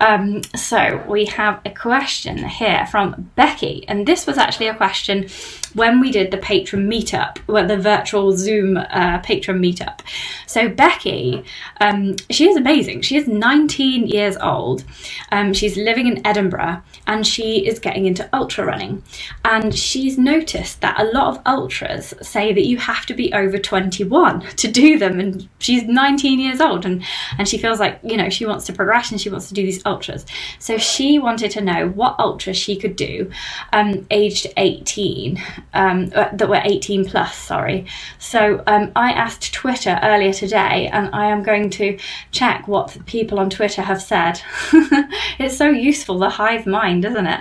[0.00, 5.28] Um, so we have a question here from Becky, and this was actually a question
[5.76, 10.00] when we did the patron meetup, well, the virtual Zoom uh, patron meetup.
[10.46, 11.44] So Becky,
[11.82, 13.02] um, she is amazing.
[13.02, 14.84] She is 19 years old.
[15.32, 19.02] Um, she's living in Edinburgh, and she is getting into ultra running.
[19.44, 23.58] And she's noticed that a lot of ultras say that you have to be over
[23.58, 27.02] 21 to do them and she's 19 years old and
[27.38, 29.62] and she feels like you know she wants to progress and she wants to do
[29.62, 30.24] these ultras.
[30.58, 33.30] So she wanted to know what ultra she could do
[33.72, 35.42] um, aged 18
[35.74, 37.86] um, uh, that were 18 plus sorry.
[38.18, 41.98] So um, i asked twitter earlier today and i am going to
[42.30, 44.40] check what people on twitter have said.
[45.38, 47.40] It's so useful the hive mind isn't it?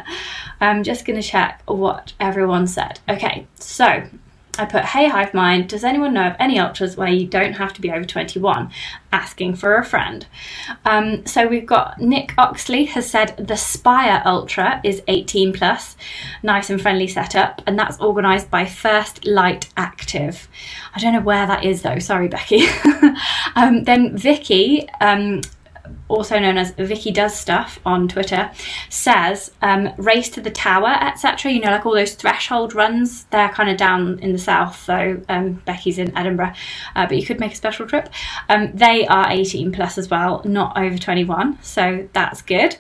[0.59, 2.99] I'm just going to check what everyone said.
[3.09, 4.03] Okay so
[4.57, 7.73] I put, hey Hive Mind, does anyone know of any ultras where you don't have
[7.73, 8.71] to be over 21?
[9.11, 10.25] Asking for a friend.
[10.85, 15.95] Um, so we've got Nick Oxley has said the Spire Ultra is 18 plus,
[16.43, 20.47] nice and friendly setup, and that's organised by First Light Active.
[20.93, 22.65] I don't know where that is though, sorry Becky.
[23.55, 25.41] um, then Vicky, um,
[26.07, 28.51] also known as Vicky Does Stuff on Twitter,
[28.89, 31.51] says um, race to the tower, etc.
[31.51, 35.21] You know, like all those threshold runs, they're kind of down in the south, so
[35.29, 36.53] um, Becky's in Edinburgh,
[36.95, 38.09] uh, but you could make a special trip.
[38.49, 42.77] Um, they are 18 plus as well, not over 21, so that's good.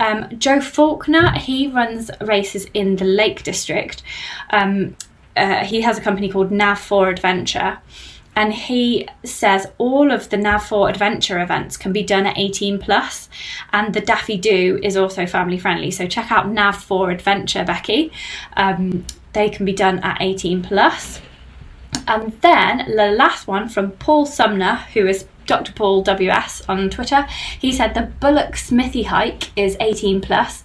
[0.00, 4.02] Um, Joe Faulkner, he runs races in the Lake District.
[4.50, 4.96] Um,
[5.36, 7.78] uh, he has a company called Nav4 Adventure
[8.38, 13.28] and he says all of the Nav4 adventure events can be done at 18 plus,
[13.72, 15.90] and the Daffy Do is also family friendly.
[15.90, 18.12] So check out Nav4 Adventure, Becky.
[18.56, 20.64] Um, they can be done at 18.
[22.06, 25.72] And then the last one from Paul Sumner, who is Dr.
[25.72, 27.22] Paul WS on Twitter.
[27.58, 30.62] He said the Bullock Smithy hike is 18 plus,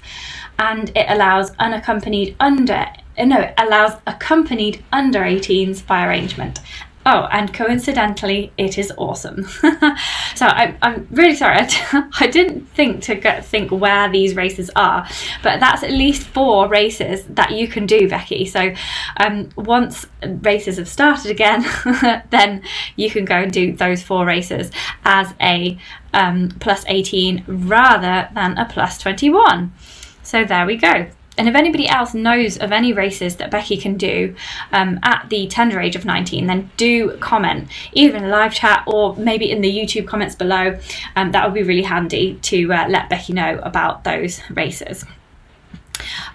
[0.59, 2.85] and it allows unaccompanied under
[3.17, 6.59] no, it allows accompanied under 18s by arrangement.
[7.05, 9.43] Oh, and coincidentally, it is awesome.
[10.35, 11.57] so I, I'm really sorry.
[11.67, 15.07] I, I didn't think to get, think where these races are,
[15.41, 18.45] but that's at least four races that you can do, Becky.
[18.45, 18.73] So
[19.17, 21.65] um, once races have started again,
[22.29, 22.63] then
[22.95, 24.71] you can go and do those four races
[25.03, 25.77] as a
[26.13, 29.73] um, plus 18 rather than a plus 21.
[30.23, 31.07] So there we go.
[31.37, 34.35] And if anybody else knows of any races that Becky can do
[34.71, 38.83] um, at the tender age of 19, then do comment, either in a live chat
[38.85, 40.77] or maybe in the YouTube comments below.
[41.15, 45.05] Um, that would be really handy to uh, let Becky know about those races.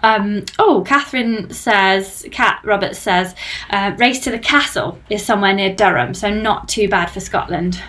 [0.02, 3.34] Um, oh, Catherine says, Kat Roberts says,
[3.70, 7.82] uh, Race to the Castle is somewhere near Durham, so not too bad for Scotland.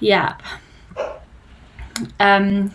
[0.00, 0.42] Yep.
[2.18, 2.72] Um,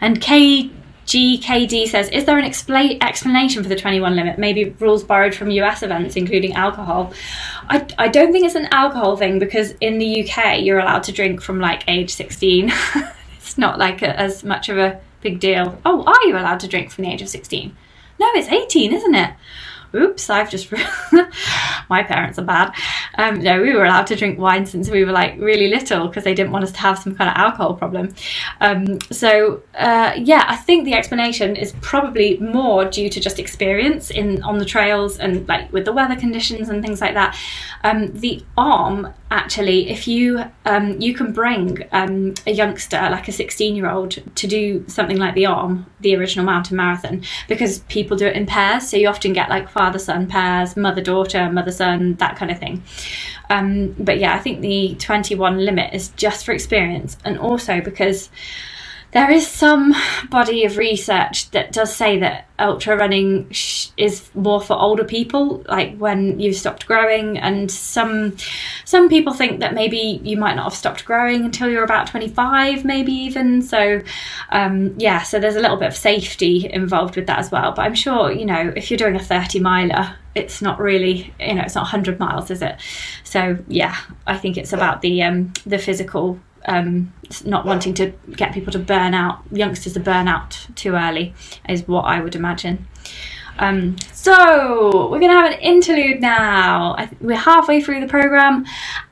[0.00, 0.70] and Kay
[1.06, 4.38] GKD says, is there an expla- explanation for the 21 limit?
[4.38, 7.12] Maybe rules borrowed from US events, including alcohol.
[7.68, 11.12] I, I don't think it's an alcohol thing because in the UK you're allowed to
[11.12, 12.72] drink from like age 16.
[13.36, 15.78] it's not like a, as much of a big deal.
[15.84, 17.76] Oh, are you allowed to drink from the age of 16?
[18.20, 19.34] No, it's 18, isn't it?
[19.94, 20.70] Oops, I've just,
[21.88, 22.74] my parents are bad.
[23.16, 26.24] Um, no, we were allowed to drink wine since we were like really little because
[26.24, 28.14] they didn't want us to have some kind of alcohol problem.
[28.60, 34.10] Um, so, uh, yeah, I think the explanation is probably more due to just experience
[34.10, 37.36] in on the trails and like with the weather conditions and things like that.
[37.82, 43.32] Um, the arm actually, if you um, you can bring um, a youngster like a
[43.32, 48.16] 16 year old to do something like the arm, the original mountain marathon, because people
[48.16, 48.88] do it in pairs.
[48.88, 52.58] So you often get like father son pairs, mother daughter, mother son, that kind of
[52.60, 52.82] thing.
[53.50, 58.30] Um, but yeah, I think the 21 limit is just for experience and also because
[59.14, 59.94] there is some
[60.28, 65.64] body of research that does say that ultra running sh- is more for older people
[65.68, 68.36] like when you've stopped growing and some
[68.84, 72.84] some people think that maybe you might not have stopped growing until you're about 25
[72.84, 73.62] maybe even.
[73.62, 74.02] So
[74.50, 77.72] um, yeah so there's a little bit of safety involved with that as well.
[77.72, 81.54] But i'm sure you know if you're doing a 30 miler it's not really you
[81.54, 82.80] know it's not 100 miles is it?
[83.22, 83.96] So yeah
[84.26, 87.12] i think it's about the um the physical um,
[87.44, 91.34] not wanting to get people to burn out, youngsters to burn out too early,
[91.68, 92.86] is what I would imagine.
[93.58, 96.96] Um, so we're going to have an interlude now.
[96.96, 98.64] Th- we're halfway through the program,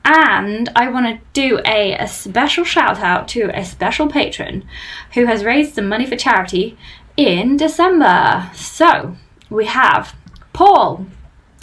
[0.03, 4.65] and I want to do a, a special shout out to a special patron
[5.13, 6.77] who has raised some money for charity
[7.15, 8.49] in December.
[8.53, 9.15] So
[9.49, 10.15] we have
[10.51, 11.07] Paul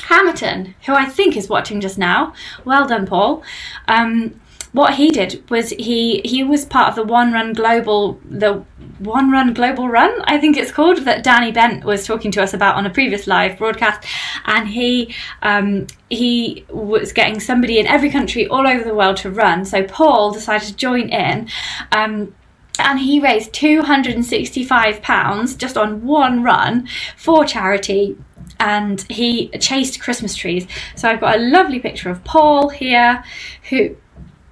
[0.04, 2.32] Hamilton, who I think is watching just now.
[2.64, 3.42] Well done, Paul.
[3.86, 4.40] Um,
[4.72, 8.64] what he did was he he was part of the one run global the
[8.98, 12.52] one run global run i think it's called that danny bent was talking to us
[12.52, 14.04] about on a previous live broadcast.
[14.46, 19.30] And he um, he was getting somebody in every country all over the world to
[19.30, 19.64] run.
[19.64, 21.48] So paul decided to join in
[21.92, 22.34] um,
[22.78, 28.16] and he raised 265 pounds just on one run for charity.
[28.58, 30.66] And he chased christmas trees.
[30.96, 33.24] So i've got a lovely picture of paul here
[33.68, 33.96] who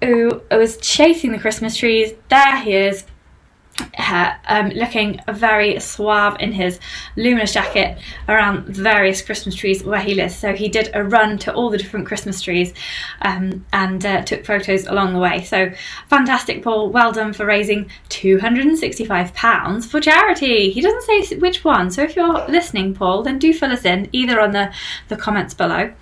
[0.02, 2.14] who was chasing the Christmas trees.
[2.28, 3.04] There he is,
[4.46, 6.80] um, looking very suave in his
[7.16, 10.36] luminous jacket around various Christmas trees where he lives.
[10.36, 12.72] So he did a run to all the different Christmas trees
[13.22, 15.44] um, and uh, took photos along the way.
[15.44, 15.70] So
[16.08, 16.90] fantastic, Paul.
[16.90, 20.70] Well done for raising £265 for charity.
[20.70, 21.90] He doesn't say which one.
[21.90, 24.72] So if you're listening, Paul, then do fill us in either on the,
[25.08, 25.92] the comments below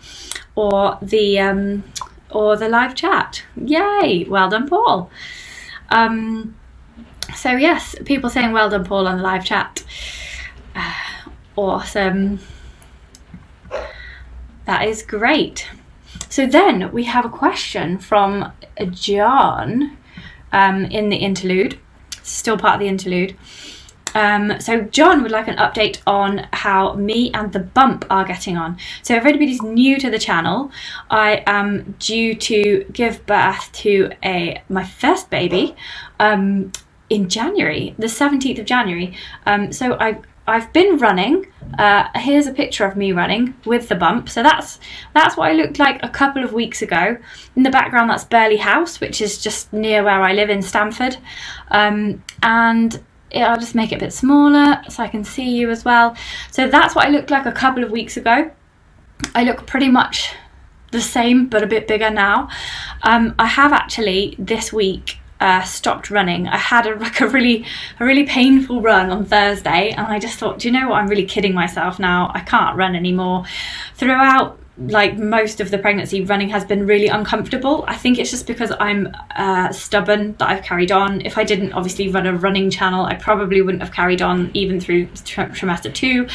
[0.55, 1.85] or the um,
[2.37, 3.43] or the live chat.
[3.57, 4.27] Yay!
[4.29, 5.11] Well done, Paul.
[5.89, 6.55] Um,
[7.35, 9.83] so yes, people saying well done, Paul, on the live chat.
[10.75, 10.93] Uh,
[11.57, 12.41] awesome.
[14.67, 15.67] That is great.
[16.29, 18.53] So then we have a question from
[18.91, 19.97] John
[20.53, 21.79] um, in the interlude,
[22.23, 23.35] still part of the interlude.
[24.17, 28.57] Um, so John would like an update on how me and the bump are getting
[28.57, 28.79] on.
[29.03, 30.71] So if anybody's new to the channel,
[31.11, 35.77] I am due to give birth to a my first baby
[36.19, 36.73] um,
[37.11, 39.15] in January, the 17th of January.
[39.45, 41.47] Um, so I I've been running.
[41.79, 44.31] Uh, here's a picture of me running with the bump.
[44.31, 44.79] So that's
[45.13, 47.19] that's what I looked like a couple of weeks ago.
[47.55, 51.19] In the background, that's Burghley House, which is just near where I live in Stamford.
[51.71, 52.99] Um, and
[53.35, 56.17] I'll just make it a bit smaller so I can see you as well.
[56.51, 58.51] So that's what I looked like a couple of weeks ago.
[59.35, 60.33] I look pretty much
[60.93, 62.49] the same, but a bit bigger now.
[63.03, 66.49] Um, I have actually this week uh, stopped running.
[66.49, 67.67] I had a like a really
[68.01, 70.97] a really painful run on Thursday, and I just thought, do you know what?
[70.97, 72.31] I'm really kidding myself now.
[72.35, 73.45] I can't run anymore.
[73.95, 77.85] Throughout like most of the pregnancy, running has been really uncomfortable.
[77.89, 81.23] I think it's just because I'm uh, stubborn that I've carried on.
[81.23, 84.79] If I didn't obviously run a running channel, I probably wouldn't have carried on even
[84.79, 86.29] through trimester two.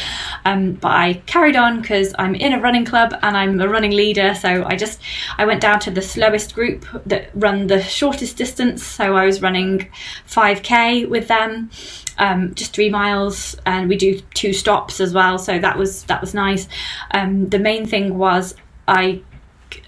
[0.45, 3.91] Um, but I carried on because I'm in a running club and I'm a running
[3.91, 4.33] leader.
[4.33, 5.01] So I just
[5.37, 8.83] I went down to the slowest group that run the shortest distance.
[8.83, 9.91] So I was running
[10.27, 11.69] 5k with them
[12.17, 15.37] um, just three miles, and we do two stops as well.
[15.37, 16.67] So that was that was nice.
[17.11, 18.55] Um, the main thing was
[18.87, 19.21] I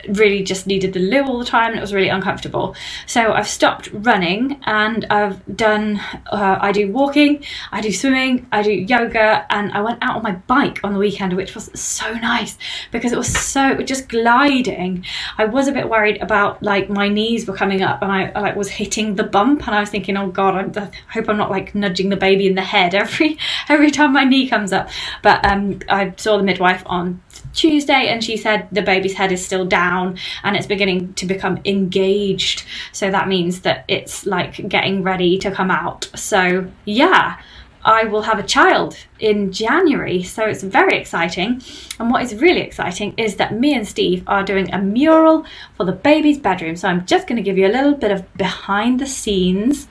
[0.08, 2.76] really just needed the loo all the time and it was really uncomfortable.
[3.06, 6.00] So I've stopped running and I've done,
[6.32, 10.24] uh, I do walking, I do swimming, I do yoga, and I went out on
[10.24, 12.58] my bike on the weekend, which was so nice
[12.92, 15.06] because it was so, just gliding.
[15.38, 18.42] I was a bit worried about like my knees were coming up and I, I
[18.42, 21.52] like was hitting the bump and I was thinking, oh God, I hope I'm not
[21.52, 23.38] like nudging the baby in the head every,
[23.70, 24.90] every time my knee comes up.
[25.22, 27.22] But um, I saw the midwife on
[27.54, 31.60] Tuesday and she said the baby's head is still down and it's beginning to become
[31.66, 32.66] engaged.
[32.92, 36.10] So that means that it's like getting ready to come out.
[36.16, 37.40] So, yeah.
[37.86, 41.62] I will have a child in January, so it's very exciting.
[42.00, 45.46] And what is really exciting is that me and Steve are doing a mural
[45.76, 46.78] for the baby's bedroom.
[46.78, 49.90] So I'm just going to give you a little bit of behind the scenes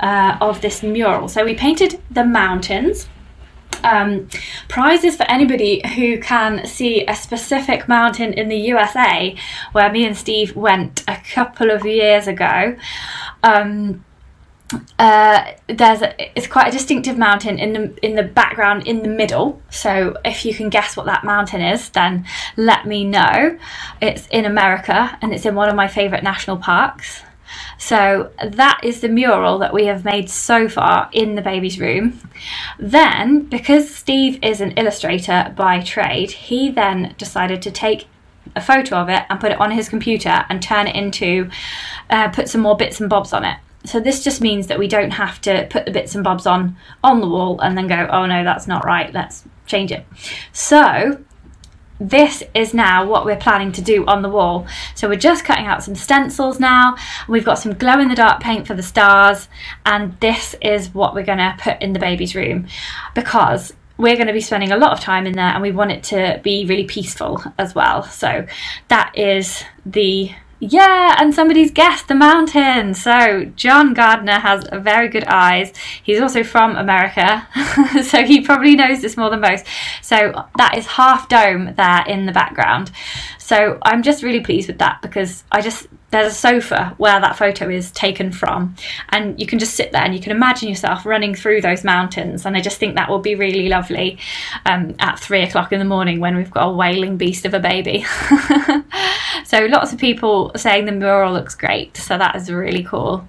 [0.00, 1.28] uh, of this mural.
[1.28, 3.08] So we painted the mountains
[3.84, 4.28] um,
[4.68, 9.36] prizes for anybody who can see a specific mountain in the USA
[9.72, 12.76] where me and Steve went a couple of years ago.
[13.42, 14.04] Um,
[14.98, 19.08] uh, there's a, it's quite a distinctive mountain in the in the background in the
[19.08, 19.60] middle.
[19.70, 22.24] So if you can guess what that mountain is, then
[22.56, 23.58] let me know.
[24.00, 27.22] It's in America and it's in one of my favourite national parks.
[27.78, 32.20] So that is the mural that we have made so far in the baby's room.
[32.78, 38.06] Then, because Steve is an illustrator by trade, he then decided to take
[38.56, 41.50] a photo of it and put it on his computer and turn it into,
[42.10, 43.56] uh, put some more bits and bobs on it.
[43.84, 46.76] So this just means that we don't have to put the bits and bobs on
[47.02, 50.04] on the wall and then go, oh no, that's not right, let's change it.
[50.52, 51.18] So
[52.00, 54.66] this is now what we're planning to do on the wall.
[54.94, 56.96] So we're just cutting out some stencils now.
[57.28, 59.48] We've got some glow in the dark paint for the stars,
[59.84, 62.66] and this is what we're going to put in the baby's room
[63.14, 65.90] because we're going to be spending a lot of time in there and we want
[65.90, 68.02] it to be really peaceful as well.
[68.02, 68.46] So
[68.88, 72.92] that is the yeah, and somebody's guessed the mountain.
[72.92, 75.72] So John Gardner has very good eyes.
[76.02, 77.48] He's also from America,
[78.04, 79.64] so he probably knows this more than most.
[80.02, 82.90] So that is Half Dome there in the background.
[83.38, 87.36] So I'm just really pleased with that because I just there's a sofa where that
[87.36, 88.74] photo is taken from
[89.10, 92.44] and you can just sit there and you can imagine yourself running through those mountains
[92.44, 94.18] and i just think that will be really lovely
[94.66, 97.60] um, at three o'clock in the morning when we've got a wailing beast of a
[97.60, 98.04] baby
[99.44, 103.26] so lots of people saying the mural looks great so that is really cool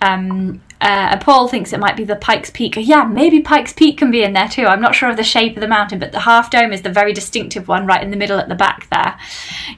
[0.00, 2.76] um, uh, Paul thinks it might be the Pikes Peak.
[2.76, 4.64] Yeah, maybe Pikes Peak can be in there too.
[4.66, 6.88] I'm not sure of the shape of the mountain, but the half dome is the
[6.88, 9.18] very distinctive one right in the middle at the back there.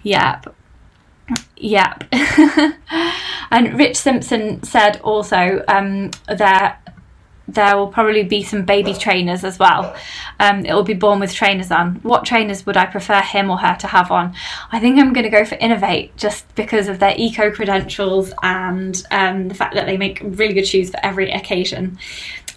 [0.02, 0.42] Yeah,
[1.56, 2.04] Yep.
[3.50, 6.89] and Rich Simpson said also um, that
[7.54, 9.94] there will probably be some baby trainers as well.
[10.38, 11.96] Um, it will be born with trainers on.
[11.96, 14.34] What trainers would I prefer him or her to have on?
[14.72, 19.02] I think I'm going to go for Inov-8 just because of their eco credentials and
[19.10, 21.98] um, the fact that they make really good shoes for every occasion.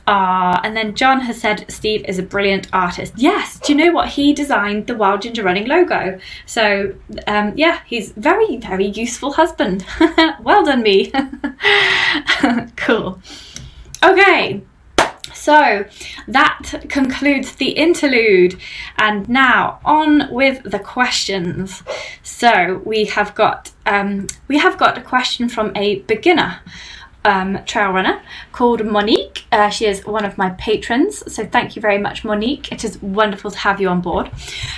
[0.06, 3.14] Uh, and then John has said Steve is a brilliant artist.
[3.16, 4.10] Yes, do you know what?
[4.10, 6.20] He designed the Wild Ginger Running logo.
[6.46, 6.94] So,
[7.26, 9.86] um, yeah, he's very, very useful husband.
[10.42, 11.12] well done, me.
[12.76, 13.22] cool.
[14.04, 14.62] Okay,
[15.34, 15.86] so
[16.28, 18.60] that concludes the interlude,
[18.98, 21.84] and now on with the questions.
[22.24, 26.60] So we have got um, we have got a question from a beginner
[27.26, 28.22] um, trail runner
[28.54, 29.44] called Monique.
[29.52, 32.72] Uh, she is one of my patrons, so thank you very much, Monique.
[32.72, 34.32] It is wonderful to have you on board.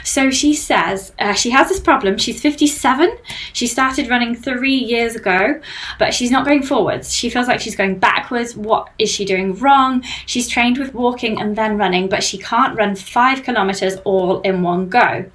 [0.03, 2.17] So she says uh, she has this problem.
[2.17, 3.15] She's 57.
[3.53, 5.61] She started running three years ago,
[5.99, 7.13] but she's not going forwards.
[7.13, 8.55] She feels like she's going backwards.
[8.55, 10.01] What is she doing wrong?
[10.26, 14.63] She's trained with walking and then running, but she can't run five kilometers all in
[14.63, 15.26] one go.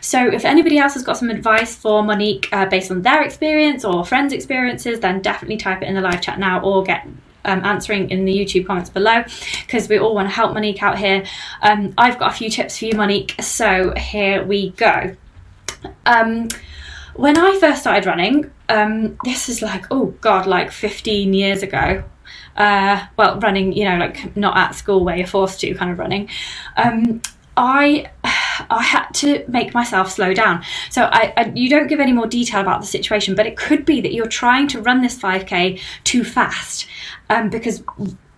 [0.00, 3.84] So if anybody else has got some advice for Monique uh, based on their experience
[3.84, 7.06] or friends' experiences, then definitely type it in the live chat now or get
[7.48, 9.24] um, answering in the YouTube comments below
[9.66, 11.24] because we all want to help Monique out here.
[11.62, 15.16] Um, I've got a few tips for you, Monique, so here we go.
[16.06, 16.48] Um,
[17.14, 22.04] when I first started running, um, this is like, oh God, like 15 years ago.
[22.56, 25.98] Uh, well, running, you know, like not at school where you're forced to kind of
[25.98, 26.28] running.
[26.76, 27.22] Um,
[27.56, 28.10] I
[28.70, 30.62] I had to make myself slow down.
[30.90, 33.84] So I, I, you don't give any more detail about the situation, but it could
[33.84, 36.86] be that you're trying to run this 5k too fast,
[37.30, 37.82] um, because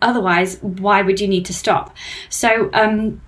[0.03, 1.97] otherwise, why would you need to stop?
[2.29, 3.21] So um,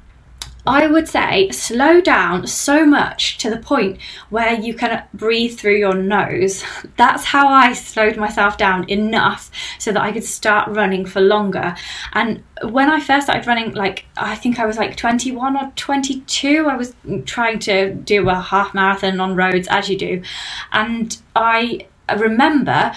[0.64, 3.98] I would say slow down so much to the point
[4.30, 6.62] where you can breathe through your nose.
[6.96, 11.74] That's how I slowed myself down enough so that I could start running for longer.
[12.12, 16.68] And when I first started running, like I think I was like 21 or 22,
[16.68, 16.94] I was
[17.24, 20.22] trying to do a half marathon on roads as you do.
[20.70, 22.92] And I remember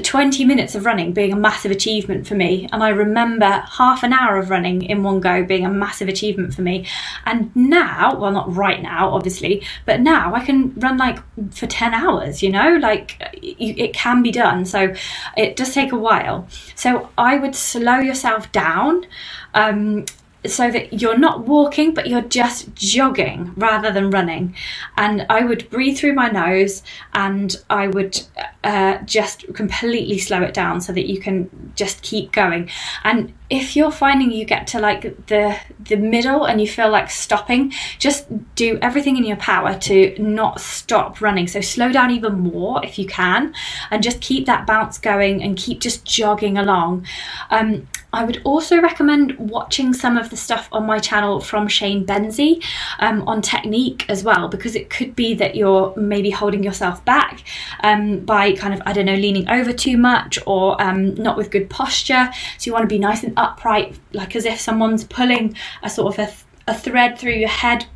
[0.00, 2.68] 20 minutes of running being a massive achievement for me.
[2.72, 6.54] And I remember half an hour of running in one go being a massive achievement
[6.54, 6.86] for me.
[7.26, 11.18] And now, well, not right now, obviously, but now I can run like
[11.52, 14.64] for 10 hours, you know, like it can be done.
[14.64, 14.94] So
[15.36, 16.48] it does take a while.
[16.74, 19.06] So I would slow yourself down.
[19.54, 20.06] Um,
[20.46, 24.54] so that you're not walking but you're just jogging rather than running.
[24.96, 26.82] And i would breathe through my nose
[27.14, 28.20] and i would
[28.64, 32.70] uh, just completely slow it down so that you can just keep going.
[33.04, 37.10] And if you're finding you get to like the the middle and you feel like
[37.10, 42.38] stopping just do everything in your power to not stop running so slow down even
[42.38, 43.52] more if you can
[43.90, 47.04] and just keep that bounce going and keep just jogging along
[47.50, 52.04] um, I would also recommend watching some of the stuff on my channel from Shane
[52.04, 52.64] Benzie
[52.98, 57.44] um, on technique as well, because it could be that you're maybe holding yourself back
[57.84, 61.50] um, by kind of, I don't know, leaning over too much or um, not with
[61.50, 62.30] good posture.
[62.58, 66.14] So you want to be nice and upright, like as if someone's pulling a sort
[66.14, 67.86] of a, th- a thread through your head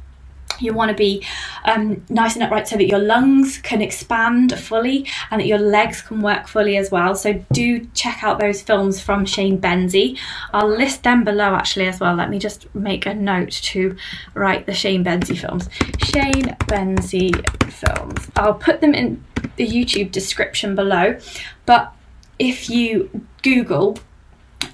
[0.61, 1.25] you want to be
[1.65, 6.03] um, nice and upright so that your lungs can expand fully and that your legs
[6.03, 7.15] can work fully as well.
[7.15, 10.19] So do check out those films from Shane Benzie.
[10.53, 12.15] I'll list them below actually as well.
[12.15, 13.97] Let me just make a note to
[14.35, 15.69] write the Shane Benzie films.
[16.05, 17.35] Shane Benzie
[17.71, 18.31] films.
[18.37, 19.25] I'll put them in
[19.57, 21.19] the YouTube description below.
[21.67, 21.93] But
[22.39, 23.99] if you Google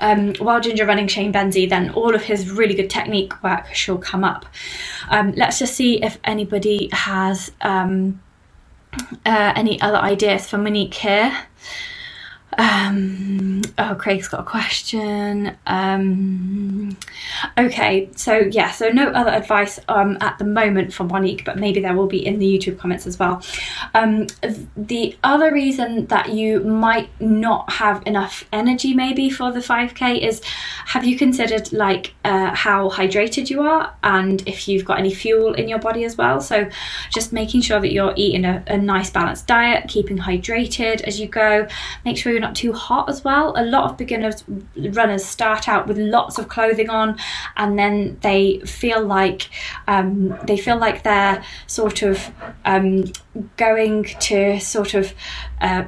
[0.00, 3.98] um, Wild Ginger running Shane Benzie, then all of his really good technique work shall
[3.98, 4.46] come up.
[5.10, 8.20] Um, let's just see if anybody has um,
[9.26, 11.36] uh, any other ideas for Monique here.
[12.58, 15.56] Um, oh, Craig's got a question.
[15.66, 16.96] Um,
[17.58, 21.80] okay, so yeah, so no other advice um, at the moment from Monique, but maybe
[21.80, 23.42] there will be in the YouTube comments as well.
[23.94, 24.26] Um,
[24.76, 30.42] the other reason that you might not have enough energy maybe for the 5k is
[30.86, 35.54] have you considered like uh, how hydrated you are and if you've got any fuel
[35.54, 36.40] in your body as well?
[36.40, 36.68] So
[37.10, 41.28] just making sure that you're eating a, a nice balanced diet, keeping hydrated as you
[41.28, 41.68] go,
[42.04, 43.54] make sure you're not too hot as well.
[43.56, 44.44] A lot of beginners
[44.76, 47.18] runners start out with lots of clothing on,
[47.56, 49.48] and then they feel like
[49.86, 52.30] um, they feel like they're sort of
[52.64, 53.04] um,
[53.56, 55.14] going to sort of
[55.60, 55.84] uh,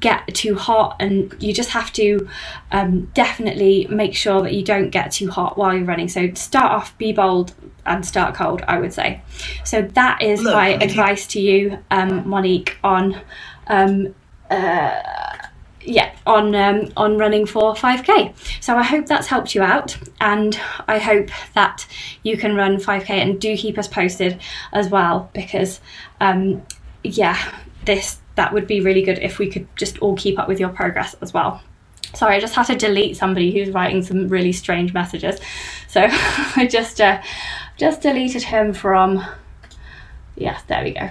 [0.00, 2.28] get too hot, and you just have to
[2.72, 6.08] um, definitely make sure that you don't get too hot while you're running.
[6.08, 7.54] So start off, be bold,
[7.84, 8.62] and start cold.
[8.66, 9.22] I would say.
[9.64, 13.20] So that is Look, my advice to you, um, Monique, on.
[13.68, 14.14] Um,
[14.50, 15.02] uh,
[15.86, 18.34] yeah, on um, on running for 5k.
[18.60, 20.58] So I hope that's helped you out, and
[20.88, 21.86] I hope that
[22.22, 24.40] you can run 5k and do keep us posted
[24.72, 25.80] as well because
[26.20, 26.66] um,
[27.02, 27.38] yeah,
[27.84, 30.68] this that would be really good if we could just all keep up with your
[30.70, 31.62] progress as well.
[32.14, 35.38] Sorry, I just had to delete somebody who's writing some really strange messages,
[35.88, 37.22] so I just uh,
[37.76, 39.24] just deleted him from.
[40.38, 41.10] Yes, there we go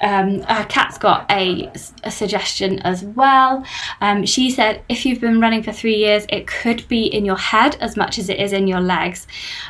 [0.00, 1.70] um, uh, Kat's got a,
[2.02, 3.64] a, suggestion as well.
[4.00, 7.36] Um, she said, if you've been running for three years, it could be in your
[7.36, 9.26] head as much as it is in your legs.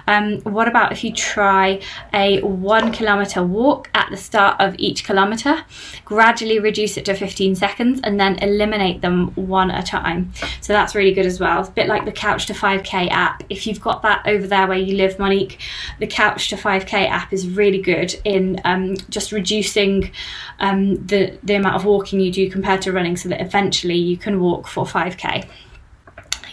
[0.09, 1.81] Um, what about if you try
[2.14, 5.64] a one kilometre walk at the start of each kilometre,
[6.05, 10.33] gradually reduce it to 15 seconds, and then eliminate them one at a time?
[10.62, 11.61] So that's really good as well.
[11.61, 13.45] It's a bit like the Couch to 5K app.
[13.51, 15.61] If you've got that over there where you live, Monique,
[15.99, 20.11] the Couch to 5K app is really good in um, just reducing
[20.59, 24.17] um, the the amount of walking you do compared to running, so that eventually you
[24.17, 25.49] can walk for 5k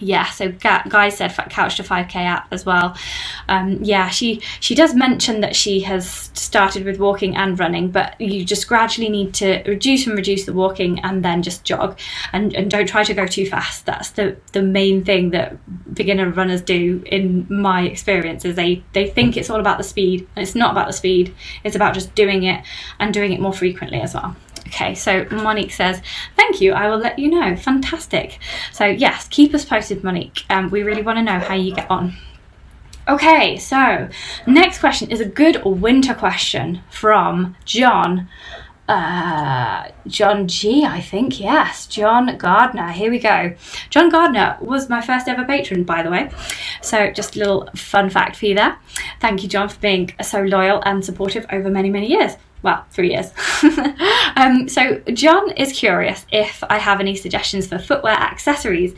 [0.01, 2.95] yeah so guy said couch to 5k app as well.
[3.47, 8.19] Um, yeah she she does mention that she has started with walking and running but
[8.19, 11.97] you just gradually need to reduce and reduce the walking and then just jog.
[12.33, 13.85] And, and don't try to go too fast.
[13.85, 15.57] That's the the main thing that
[15.93, 20.27] beginner runners do in my experience is they they think it's all about the speed.
[20.35, 21.33] And it's not about the speed.
[21.63, 22.63] It's about just doing it
[22.99, 24.35] and doing it more frequently as well
[24.67, 26.01] Okay, so Monique says,
[26.35, 27.55] Thank you, I will let you know.
[27.55, 28.39] Fantastic.
[28.71, 30.45] So, yes, keep us posted, Monique.
[30.49, 32.15] Um, we really want to know how you get on.
[33.07, 34.09] Okay, so
[34.45, 38.29] next question is a good winter question from John.
[38.87, 42.91] Uh, John G, I think, yes, John Gardner.
[42.91, 43.55] Here we go.
[43.89, 46.29] John Gardner was my first ever patron, by the way.
[46.81, 48.77] So, just a little fun fact for you there.
[49.19, 53.11] Thank you, John, for being so loyal and supportive over many, many years well, three
[53.11, 53.31] years.
[54.35, 58.93] um, so, John is curious if I have any suggestions for footwear accessories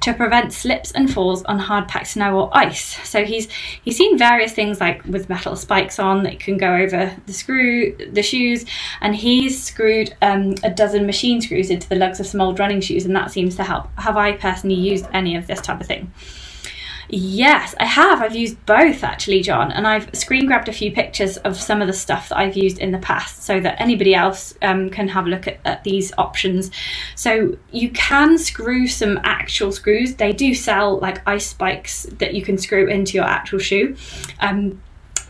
[0.00, 2.96] to prevent slips and falls on hard packed snow or ice.
[3.08, 3.50] So, he's
[3.82, 7.96] he's seen various things like with metal spikes on that can go over the screw,
[8.10, 8.64] the shoes,
[9.00, 12.80] and he's screwed um, a dozen machine screws into the lugs of some old running
[12.80, 13.88] shoes, and that seems to help.
[13.98, 16.12] Have I personally used any of this type of thing?
[17.08, 18.22] Yes, I have.
[18.22, 21.86] I've used both actually, John, and I've screen grabbed a few pictures of some of
[21.86, 25.26] the stuff that I've used in the past so that anybody else um, can have
[25.26, 26.70] a look at, at, these options.
[27.14, 30.14] So you can screw some actual screws.
[30.14, 33.96] They do sell like ice spikes that you can screw into your actual shoe.
[34.40, 34.80] Um,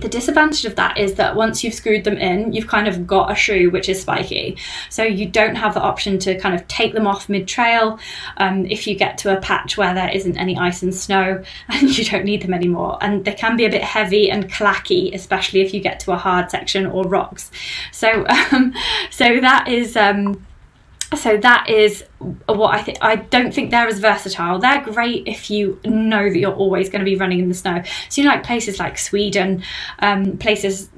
[0.00, 3.30] the disadvantage of that is that once you've screwed them in, you've kind of got
[3.30, 4.56] a shoe which is spiky.
[4.90, 7.98] So you don't have the option to kind of take them off mid trail
[8.38, 11.96] um, if you get to a patch where there isn't any ice and snow and
[11.96, 12.98] you don't need them anymore.
[13.00, 16.16] And they can be a bit heavy and clacky, especially if you get to a
[16.16, 17.50] hard section or rocks.
[17.92, 18.74] So, um,
[19.10, 19.96] so that is.
[19.96, 20.44] Um,
[21.14, 22.02] so that is
[22.46, 22.98] what I think.
[23.00, 24.58] I don't think they're as versatile.
[24.58, 27.82] They're great if you know that you're always going to be running in the snow.
[28.08, 29.62] So you know, like places like Sweden,
[30.00, 30.88] um, places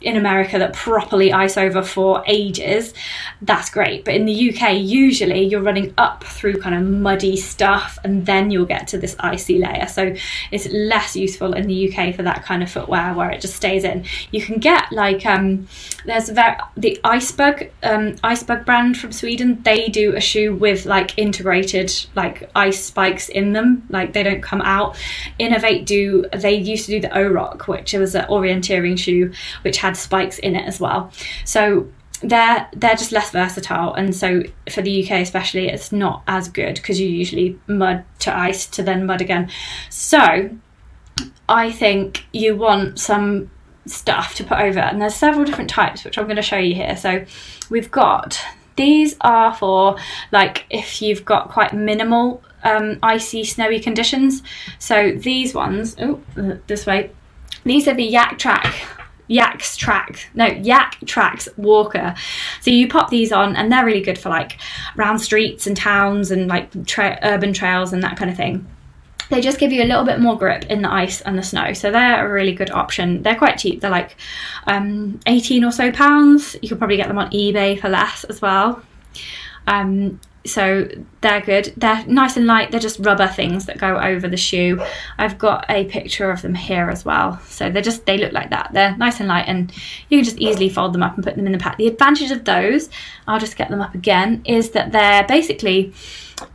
[0.00, 2.94] in America that properly ice over for ages,
[3.42, 4.04] that's great.
[4.04, 8.50] But in the UK, usually you're running up through kind of muddy stuff and then
[8.50, 9.86] you'll get to this icy layer.
[9.88, 10.14] So
[10.50, 13.84] it's less useful in the UK for that kind of footwear where it just stays
[13.84, 14.04] in.
[14.30, 15.66] You can get like um,
[16.04, 19.62] there's the Icebug um, Icebug brand from Sweden.
[19.62, 23.86] They do a shoe with like integrated like ice spikes in them.
[23.90, 24.96] Like they don't come out.
[25.40, 26.26] Inov-8 do.
[26.32, 30.56] They used to do the Oroc, which was an orienteering shoe which had spikes in
[30.56, 31.10] it as well.
[31.44, 31.88] So
[32.22, 36.76] they're they're just less versatile and so for the UK especially it's not as good
[36.76, 39.50] because you usually mud to ice to then mud again
[39.90, 40.50] so
[41.48, 43.50] I think you want some
[43.86, 46.74] stuff to put over and there's several different types which I'm going to show you
[46.74, 47.24] here so
[47.68, 48.42] we've got
[48.76, 49.96] these are for
[50.32, 54.42] like if you've got quite minimal um, icy snowy conditions
[54.78, 56.20] so these ones oh
[56.66, 57.10] this way
[57.64, 58.74] these are the Yak Track
[59.26, 62.14] Yak's track, no, Yaktrax Walker.
[62.60, 64.58] So you pop these on, and they're really good for like
[64.96, 68.66] round streets and towns and like tra- urban trails and that kind of thing.
[69.30, 71.72] They just give you a little bit more grip in the ice and the snow,
[71.72, 73.22] so they're a really good option.
[73.22, 73.80] They're quite cheap.
[73.80, 74.16] They're like
[74.66, 76.56] um, 18 or so pounds.
[76.62, 78.82] You could probably get them on eBay for less as well.
[79.66, 80.88] Um, so
[81.22, 81.72] they're good.
[81.76, 82.70] They're nice and light.
[82.70, 84.80] They're just rubber things that go over the shoe.
[85.16, 87.40] I've got a picture of them here as well.
[87.46, 88.70] So they're just they look like that.
[88.72, 89.72] They're nice and light, and
[90.08, 91.78] you can just easily fold them up and put them in the pack.
[91.78, 92.90] The advantage of those,
[93.26, 95.94] I'll just get them up again, is that they're basically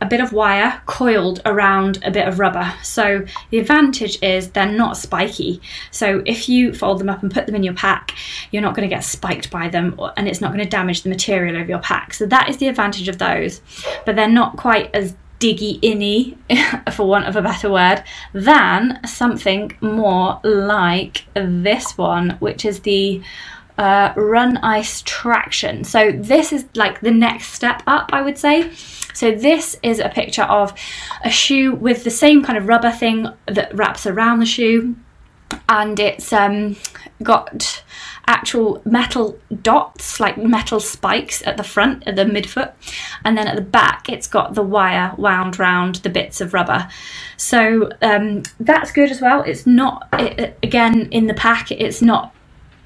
[0.00, 2.72] a bit of wire coiled around a bit of rubber.
[2.82, 5.60] So the advantage is they're not spiky.
[5.90, 8.14] So if you fold them up and put them in your pack,
[8.50, 11.08] you're not going to get spiked by them and it's not going to damage the
[11.08, 12.14] material of your pack.
[12.14, 13.60] So that is the advantage of those.
[14.04, 16.36] but they're not quite as diggy inny,
[16.92, 23.22] for want of a better word, than something more like this one, which is the
[23.78, 25.84] uh, Run Ice Traction.
[25.84, 28.70] So this is like the next step up, I would say.
[29.14, 30.72] So this is a picture of
[31.24, 34.96] a shoe with the same kind of rubber thing that wraps around the shoe,
[35.68, 36.76] and it's um,
[37.22, 37.82] got
[38.26, 42.72] actual metal dots, like metal spikes at the front, at the midfoot,
[43.24, 46.88] and then at the back it's got the wire wound round the bits of rubber.
[47.36, 49.42] So um, that's good as well.
[49.42, 52.34] It's not, it, again, in the pack, it's not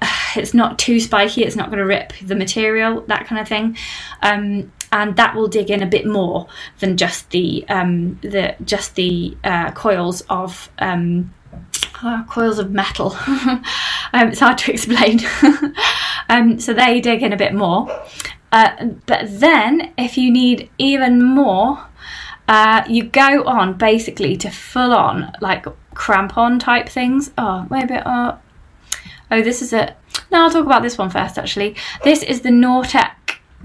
[0.35, 3.77] it's not too spiky it's not going to rip the material that kind of thing
[4.21, 6.47] um, and that will dig in a bit more
[6.79, 11.33] than just the um, the just the uh, coils of um,
[12.03, 13.15] uh, coils of metal.
[13.27, 13.63] um,
[14.13, 15.19] it's hard to explain.
[16.29, 17.87] um, so they dig in a bit more.
[18.51, 21.87] Uh, but then, if you need even more,
[22.47, 27.31] uh, you go on basically to full on like crampon type things.
[27.37, 27.95] Oh, maybe.
[27.95, 28.37] Uh,
[29.31, 29.95] oh, this is a.
[30.31, 31.75] No, I'll talk about this one first actually.
[32.03, 33.11] This is the Nortec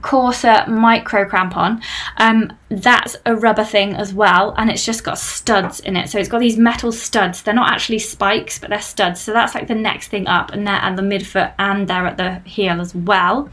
[0.01, 1.81] Corsa micro crampon.
[2.17, 6.09] Um, that's a rubber thing as well, and it's just got studs in it.
[6.09, 7.43] So it's got these metal studs.
[7.43, 9.21] They're not actually spikes, but they're studs.
[9.21, 12.17] So that's like the next thing up, and they're at the midfoot and they're at
[12.17, 13.51] the heel as well.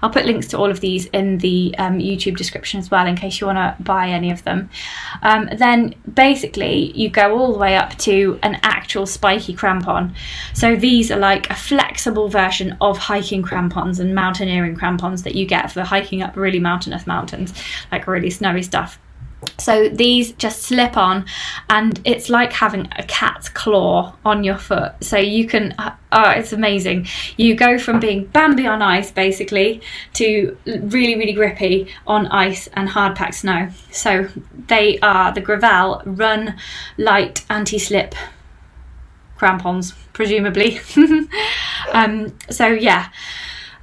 [0.00, 3.16] I'll put links to all of these in the um, YouTube description as well, in
[3.16, 4.70] case you want to buy any of them.
[5.22, 10.14] Um, then basically, you go all the way up to an actual spiky crampon.
[10.54, 15.46] So these are like a flexible version of hiking crampons and mountaineering crampons that you
[15.46, 17.52] get for hiking up really mountainous mountains,
[17.90, 18.98] like really snowy stuff.
[19.58, 21.24] So these just slip on,
[21.68, 24.92] and it's like having a cat's claw on your foot.
[25.00, 27.08] So you can, uh, oh, it's amazing.
[27.36, 29.80] You go from being Bambi on ice basically
[30.14, 33.70] to really, really grippy on ice and hard packed snow.
[33.90, 34.28] So
[34.68, 36.56] they are the Grivel Run
[36.96, 38.14] Light Anti Slip
[39.36, 40.78] crampons, presumably.
[41.92, 43.08] um, so yeah.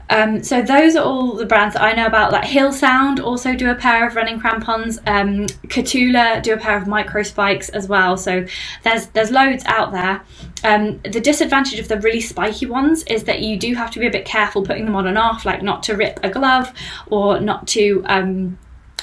[0.10, 2.32] Um, so those are all the brands that I know about.
[2.32, 4.98] Like Hillsound also do a pair of running crampons.
[5.06, 8.18] Um, Kahtoola do a pair of micro spikes as well.
[8.18, 8.46] So
[8.84, 10.22] there's there's loads out there.
[10.64, 14.08] Um, the disadvantage of the really spiky ones is that you do have to be
[14.08, 16.74] a bit careful putting them on and off, like not to rip a glove
[17.08, 18.58] or not to um,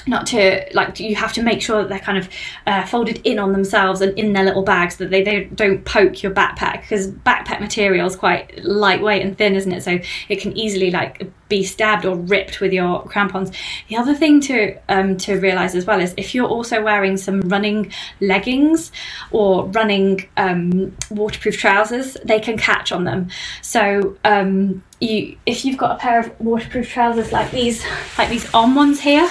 [0.07, 2.29] not to like you have to make sure that they're kind of
[2.65, 6.23] uh, folded in on themselves and in their little bags that they, they don't poke
[6.23, 9.83] your backpack because backpack material is quite lightweight and thin isn't it?
[9.83, 9.99] So
[10.29, 13.51] it can easily like be stabbed or ripped with your crampons.
[13.87, 17.41] The other thing to um, to realize as well is if you're also wearing some
[17.41, 18.91] running leggings
[19.31, 23.29] or running um, waterproof trousers they can catch on them.
[23.61, 27.85] So um, you if you've got a pair of waterproof trousers like these
[28.17, 29.29] like these on ones here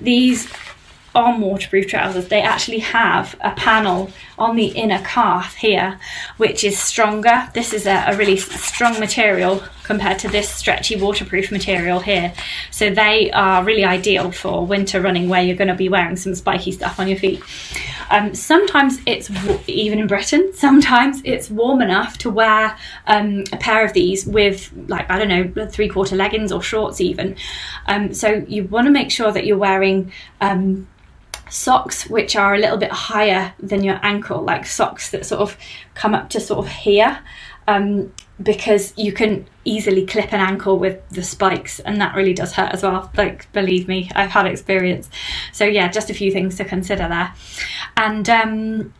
[0.00, 0.50] these
[1.14, 5.98] on waterproof trousers, they actually have a panel on the inner calf here,
[6.36, 7.48] which is stronger.
[7.54, 12.32] This is a, a, really strong material compared to this stretchy waterproof material here.
[12.70, 16.36] So they are really ideal for winter running where you're going to be wearing some
[16.36, 17.42] spiky stuff on your feet.
[18.08, 19.28] Um, sometimes it's
[19.66, 20.52] even in Britain.
[20.54, 22.76] Sometimes it's warm enough to wear
[23.08, 27.00] um, a pair of these with, like I don't know, three quarter leggings or shorts
[27.00, 27.34] even.
[27.86, 30.86] Um, so you want to make sure that you're wearing um,
[31.48, 35.56] socks which are a little bit higher than your ankle, like socks that sort of
[35.94, 37.18] come up to sort of here.
[37.66, 38.12] Um,
[38.42, 42.72] because you can easily clip an ankle with the spikes and that really does hurt
[42.72, 43.10] as well.
[43.16, 45.10] Like believe me i've had experience.
[45.52, 47.34] So yeah just a few things to consider there.
[47.96, 48.94] And um,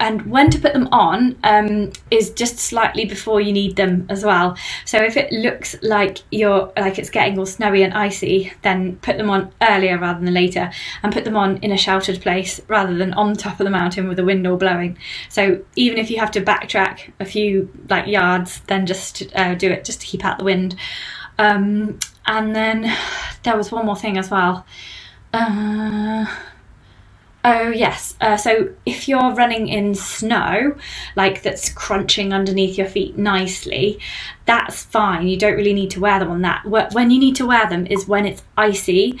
[0.00, 4.24] and when to put them on um, is just slightly before you need them as
[4.24, 4.56] well.
[4.84, 9.18] So if it looks like you're like it's getting all snowy and icy, then put
[9.18, 10.70] them on earlier rather than later,
[11.02, 14.08] and put them on in a sheltered place rather than on top of the mountain
[14.08, 14.96] with the wind all blowing.
[15.28, 19.70] So even if you have to backtrack a few like yards, then just uh, do
[19.70, 20.76] it just to keep out the wind.
[21.38, 22.92] Um, and then
[23.42, 24.66] there was one more thing as well.
[25.32, 26.26] Uh,
[27.50, 28.14] Oh, yes.
[28.20, 30.76] Uh, so if you're running in snow,
[31.16, 34.00] like that's crunching underneath your feet nicely,
[34.44, 35.26] that's fine.
[35.26, 36.66] You don't really need to wear them on that.
[36.66, 39.18] When you need to wear them is when it's icy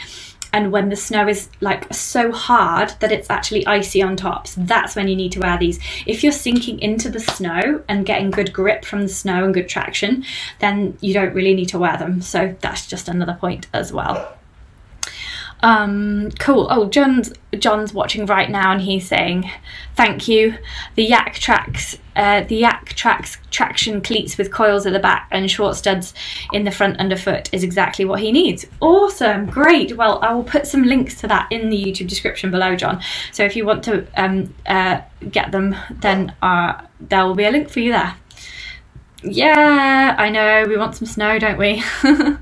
[0.52, 4.46] and when the snow is like so hard that it's actually icy on top.
[4.46, 5.80] So that's when you need to wear these.
[6.06, 9.70] If you're sinking into the snow and getting good grip from the snow and good
[9.70, 10.22] traction,
[10.58, 12.20] then you don't really need to wear them.
[12.20, 14.37] So that's just another point as well.
[15.60, 16.68] Um, cool.
[16.70, 19.50] Oh, John's John's watching right now, and he's saying,
[19.96, 20.54] "Thank you."
[20.94, 26.14] The Yaktrax, uh, the Yaktrax traction cleats with coils at the back and short studs
[26.52, 28.66] in the front underfoot is exactly what he needs.
[28.80, 29.96] Awesome, great.
[29.96, 33.00] Well, I will put some links to that in the YouTube description below, John.
[33.32, 35.00] So if you want to um, uh,
[35.30, 38.14] get them, then uh, there will be a link for you there.
[39.22, 40.64] Yeah, I know.
[40.68, 41.82] We want some snow, don't we?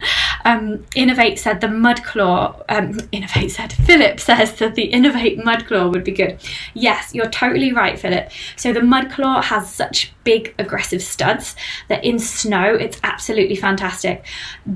[0.47, 2.63] um, Inov-8 said the mud claw.
[2.69, 6.39] Um, Inov-8 said Philip says that the Inov-8 mud claw would be good.
[6.73, 8.31] Yes, you're totally right, Philip.
[8.55, 11.55] So the mud claw has such big aggressive studs
[11.87, 14.27] that in snow it's absolutely fantastic.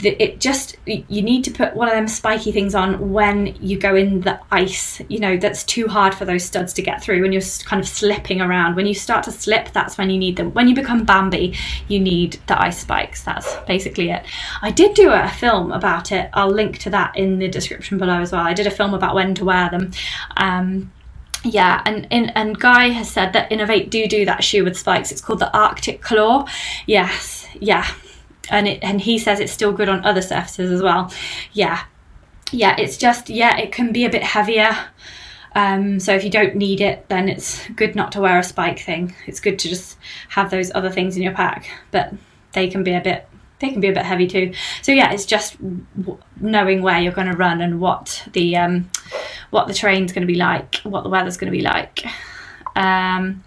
[0.01, 3.95] It just you need to put one of them spiky things on when you go
[3.95, 5.01] in the ice.
[5.09, 7.89] You know that's too hard for those studs to get through when you're kind of
[7.89, 8.77] slipping around.
[8.77, 10.53] When you start to slip, that's when you need them.
[10.53, 11.55] When you become Bambi
[11.89, 13.23] you need the ice spikes.
[13.23, 14.25] That's basically it.
[14.63, 16.31] I did do a film about it.
[16.33, 18.43] I'll link to that in the description below as well.
[18.43, 19.93] I did a film about when to wear them.
[20.37, 20.93] Um,
[21.43, 25.11] yeah, and, and and Guy has said that Inov-8 do do that shoe with spikes.
[25.11, 26.47] It's called the Arctic Claw.
[26.87, 27.87] Yes, yeah,
[28.51, 31.13] and it and he says it's still good on other surfaces as well.
[31.53, 31.83] Yeah,
[32.53, 34.77] yeah, it's just yeah, it can be a bit heavier.
[35.55, 38.79] Um, so if you don't need it, then it's good not to wear a spike
[38.79, 39.15] thing.
[39.27, 39.97] It's good to just
[40.29, 42.13] have those other things in your pack, but
[42.53, 43.29] they can be a bit
[43.61, 44.53] they can be a bit heavy too.
[44.83, 45.57] So yeah, it's just
[46.41, 48.91] knowing where you're going to run and what the um,
[49.51, 52.05] what the terrain's going to be like, what the weather's going to be like.
[52.77, 53.45] Um,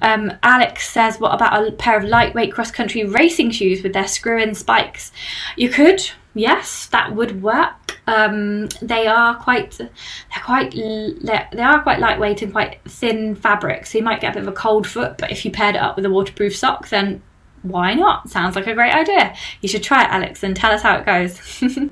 [0.00, 4.54] um, Alex says, "What about a pair of lightweight cross-country racing shoes with their screw-in
[4.54, 5.12] spikes?
[5.56, 6.02] You could,
[6.34, 8.00] yes, that would work.
[8.06, 13.98] Um, they are quite, they're quite, they are quite lightweight and quite thin fabric, so
[13.98, 15.18] you might get a bit of a cold foot.
[15.18, 17.22] But if you paired it up with a waterproof sock, then
[17.64, 18.30] why not?
[18.30, 19.34] Sounds like a great idea.
[19.60, 21.40] You should try it, Alex, and tell us how it goes.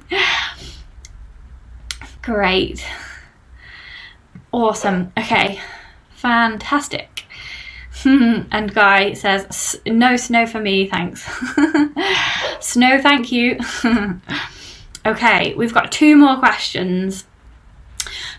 [2.23, 2.87] great,
[4.53, 5.13] awesome.
[5.19, 5.61] Okay,
[6.11, 7.25] fantastic."
[8.05, 11.23] and Guy says, No snow for me, thanks.
[12.61, 13.59] snow, thank you.
[15.07, 17.25] okay, we've got two more questions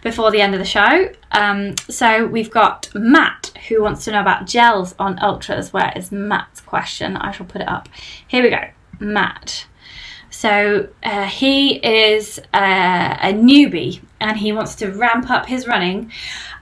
[0.04, 1.10] before the end of the show.
[1.32, 5.74] Um, so we've got Matt who wants to know about gels on ultras.
[5.74, 7.18] Where is Matt's question?
[7.18, 7.89] I shall put it up.
[8.28, 8.64] Here we go.
[8.99, 9.66] Matt.
[10.30, 16.12] So uh, he is uh, a newbie and he wants to ramp up his running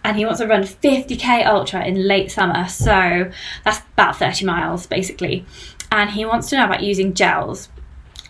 [0.03, 2.67] and he wants to run 50k ultra in late summer.
[2.67, 3.31] So
[3.63, 5.45] that's about 30 miles basically.
[5.91, 7.69] And he wants to know about using gels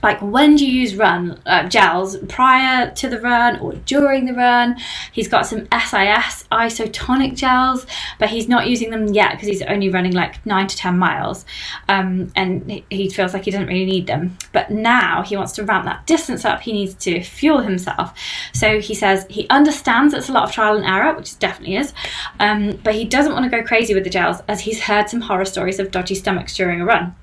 [0.04, 2.18] like when do you use run uh, gels?
[2.30, 4.78] Prior to the run or during the run?
[5.12, 7.86] He's got some SiS isotonic gels
[8.20, 11.46] but he's not using them yet because he's only running like 9 to 10 miles.
[11.88, 14.38] Um, and he feels like he doesn't really need them.
[14.52, 16.62] But now he wants to ramp that distance up.
[16.62, 18.18] He needs to fuel himself.
[18.54, 21.76] So he says he understands it's a lot of trial and error which it definitely
[21.76, 21.94] is
[22.40, 25.22] um, but he doesn't want to go crazy with the gels as he's heard some
[25.22, 27.16] horror stories of dodgy stomachs during a run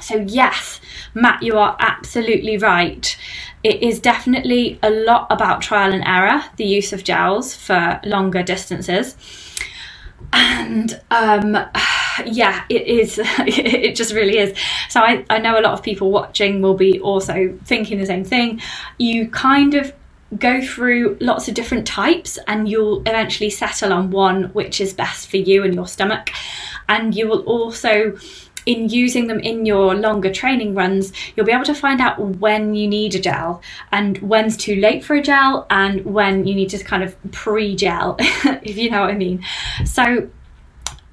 [0.00, 0.80] so, yes,
[1.14, 3.16] Matt, you are absolutely right.
[3.62, 8.42] It is definitely a lot about trial and error, the use of gels for longer
[8.42, 9.16] distances.
[10.32, 11.52] And um,
[12.26, 14.56] yeah, it is, it just really is.
[14.88, 18.24] So, I, I know a lot of people watching will be also thinking the same
[18.24, 18.60] thing.
[18.98, 19.92] You kind of
[20.38, 25.28] go through lots of different types and you'll eventually settle on one which is best
[25.28, 26.30] for you and your stomach.
[26.88, 28.16] And you will also
[28.70, 32.76] in using them in your longer training runs, you'll be able to find out when
[32.76, 33.60] you need a gel
[33.90, 37.74] and when's too late for a gel and when you need to kind of pre
[37.74, 39.44] gel, if you know what I mean.
[39.84, 40.30] So,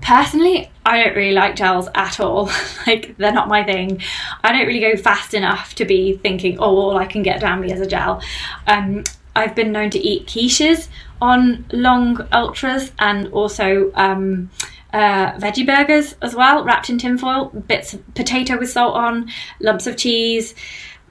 [0.01, 2.51] personally, I don't really like gels at all.
[2.88, 4.03] like, they're not my thing.
[4.43, 7.62] I don't really go fast enough to be thinking, oh, all I can get down
[7.62, 8.22] me is a gel.
[8.68, 9.03] Um,
[9.36, 10.89] I've been known to eat quiches
[11.20, 13.91] on long ultras and also.
[13.95, 14.51] Um,
[14.97, 19.29] uh, veggie burgers as well, wrapped in tinfoil, bits of potato with salt on,
[19.59, 20.55] lumps of cheese.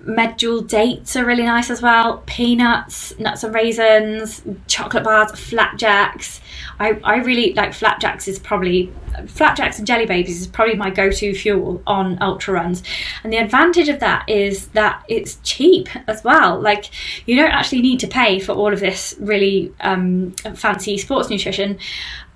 [0.05, 2.23] Medjool dates are really nice as well.
[2.27, 6.41] Peanuts, nuts and raisins, chocolate bars, flapjacks.
[6.81, 8.93] I, I really like flapjacks is probably
[9.29, 12.83] flapjacks and jelly babies is probably my go-to fuel on ultra runs.
[13.23, 16.61] And the advantage of that is that it's cheap as well.
[16.61, 16.91] Like
[17.27, 21.79] you don't actually need to pay for all of this really um, fancy sports nutrition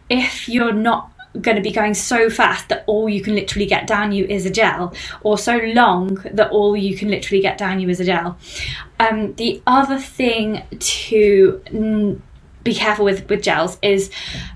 [0.08, 3.86] if you're not going to be going so fast that all you can literally get
[3.86, 7.80] down you is a gel, or so long that all you can literally get down
[7.80, 8.38] you is a gel.
[8.98, 12.20] Um, the other thing to
[12.62, 14.10] be careful with with gels is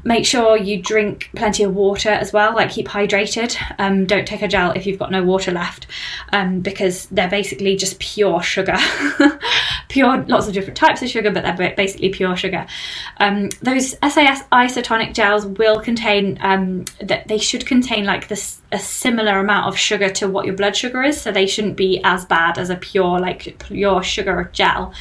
[0.05, 4.43] make sure you drink plenty of water as well like keep hydrated um, don't take
[4.43, 5.87] a gel if you've got no water left
[6.33, 8.77] um, because they're basically just pure sugar
[9.95, 12.67] pure, lots of different types of sugar, but they're basically pure sugar.
[13.19, 18.79] Um, those SiS isotonic gels will contain um, that they should contain like this a
[18.79, 22.25] similar amount of sugar to what your blood sugar is, so they shouldn't be as
[22.25, 24.93] bad as a pure like pure sugar gel.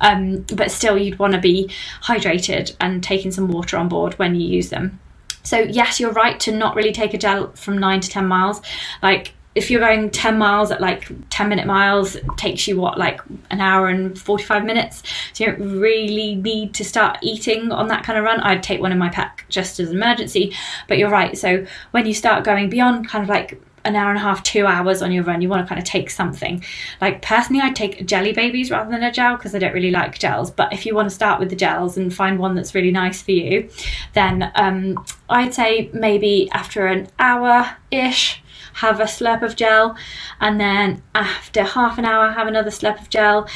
[0.00, 1.70] Um, but still, you'd want to be
[2.02, 4.98] hydrated and taking some water on board when you use them.
[5.42, 8.60] So yes, you're right to not really take a gel from nine to ten miles.
[9.02, 13.20] Like if you're going 10 miles at like 10 minute miles takes you what like
[13.50, 18.04] an hour and 45 minutes so you don't really need to start eating on that
[18.04, 20.54] kind of run i'd take one in my pack just as an emergency
[20.88, 24.18] but you're right so when you start going beyond kind of like an hour and
[24.18, 26.62] a half, two hours on your run, you want to kind of take something.
[27.00, 30.18] Like personally, I take jelly babies rather than a gel because I don't really like
[30.18, 30.50] gels.
[30.50, 33.22] But if you want to start with the gels and find one that's really nice
[33.22, 33.70] for you,
[34.12, 38.42] then um, I'd say maybe after an hour ish,
[38.74, 39.96] have a slurp of gel,
[40.40, 43.48] and then after half an hour, have another slurp of gel.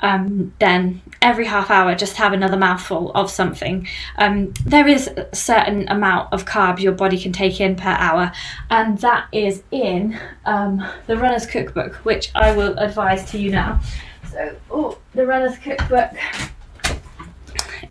[0.00, 3.86] Um, then every half hour, just have another mouthful of something.
[4.18, 8.32] Um, there is a certain amount of carbs your body can take in per hour,
[8.68, 13.80] and that is in um, the Runner's Cookbook, which I will advise to you now.
[14.30, 16.10] So, oh, the Runner's Cookbook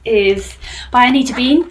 [0.03, 0.57] is
[0.91, 1.69] by Anita Bean.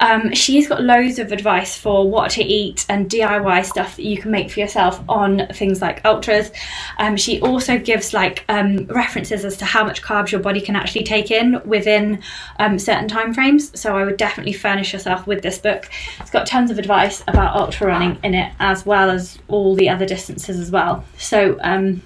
[0.00, 4.16] Um, she's got loads of advice for what to eat and DIY stuff that you
[4.16, 6.50] can make for yourself on things like ultras.
[6.98, 10.74] Um, she also gives like um, references as to how much carbs your body can
[10.74, 12.22] actually take in within
[12.58, 13.78] um, certain time frames.
[13.78, 15.88] So I would definitely furnish yourself with this book.
[16.18, 19.88] It's got tons of advice about ultra running in it, as well as all the
[19.88, 21.04] other distances as well.
[21.18, 22.02] So um,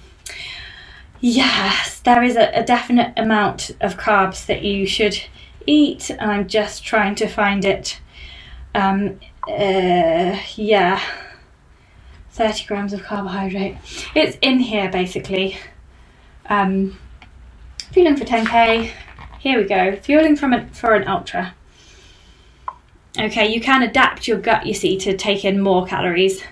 [1.21, 5.17] yes, there is a, a definite amount of carbs that you should
[5.65, 6.11] eat.
[6.19, 7.99] I'm just trying to find it.
[8.73, 11.01] Um, uh, yeah,
[12.31, 13.77] 30 grams of carbohydrate.
[14.13, 15.57] It's in here basically.
[16.47, 16.99] Um,
[17.91, 18.91] fueling for 10k.
[19.39, 19.95] Here we go.
[19.95, 21.53] Fueling from a, for an ultra.
[23.17, 26.43] Okay, you can adapt your gut, you see, to take in more calories.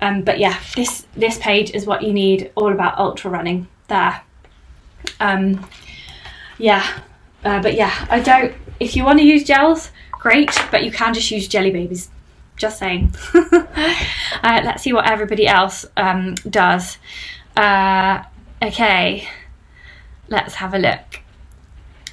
[0.00, 3.68] Um, but yeah, this this page is what you need all about ultra running.
[3.88, 4.22] There.
[5.20, 5.68] Um,
[6.56, 6.86] yeah,
[7.44, 8.54] uh, but yeah, I don't.
[8.80, 12.10] If you want to use gels, great, but you can just use jelly babies.
[12.56, 13.14] Just saying.
[13.34, 13.64] uh,
[14.42, 16.98] let's see what everybody else um, does.
[17.56, 18.22] Uh,
[18.62, 19.28] okay,
[20.28, 21.20] let's have a look.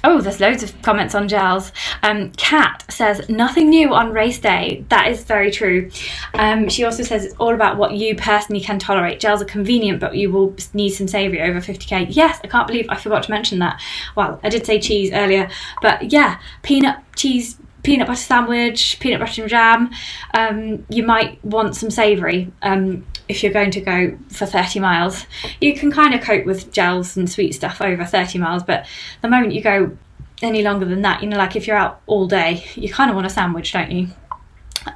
[0.08, 1.72] Oh, there's loads of comments on gels.
[2.04, 4.84] Um, Kat says nothing new on race day.
[4.88, 5.90] That is very true.
[6.34, 9.18] Um, she also says it's all about what you personally can tolerate.
[9.18, 12.06] Gels are convenient, but you will need some savoury over 50k.
[12.10, 13.82] Yes, I can't believe I forgot to mention that.
[14.14, 15.50] Well, I did say cheese earlier,
[15.82, 19.90] but yeah, peanut cheese peanut butter sandwich, peanut butter and jam.
[20.34, 22.52] Um, you might want some savoury.
[22.62, 25.26] Um, if you're going to go for 30 miles.
[25.60, 28.86] You can kind of cope with gels and sweet stuff over 30 miles, but
[29.22, 29.96] the moment you go
[30.42, 33.16] any longer than that, you know, like if you're out all day, you kind of
[33.16, 34.08] want a sandwich, don't you?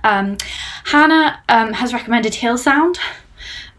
[0.04, 0.36] Um,
[0.84, 2.98] Hannah um, has recommended Hillsound.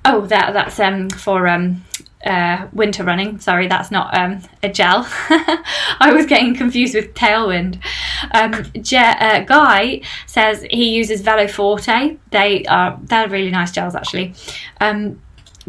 [0.04, 1.84] Oh, that that's um, for um,
[2.26, 3.40] uh, winter running.
[3.40, 5.08] Sorry, that's not um, a gel.
[6.00, 7.80] I was getting confused with Tailwind.
[8.32, 12.18] Um, Je- uh, Guy says he uses Veloforte.
[12.32, 14.34] They are they're really nice gels actually.
[14.80, 15.22] Um,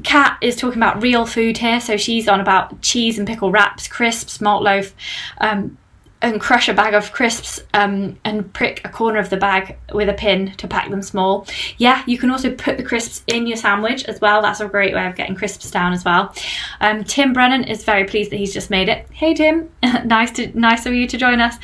[0.05, 3.87] Kat is talking about real food here, so she's on about cheese and pickle wraps,
[3.89, 4.95] crisps, malt loaf.
[5.39, 5.77] Um,
[6.23, 10.09] and crush a bag of crisps um, and prick a corner of the bag with
[10.09, 11.47] a pin to pack them small.
[11.79, 14.41] Yeah, you can also put the crisps in your sandwich as well.
[14.41, 16.35] That's a great way of getting crisps down as well.
[16.81, 19.07] Um, Tim Brennan is very pleased that he's just made it.
[19.13, 19.69] Hey Tim,
[20.05, 21.57] nice to nice of you to join us.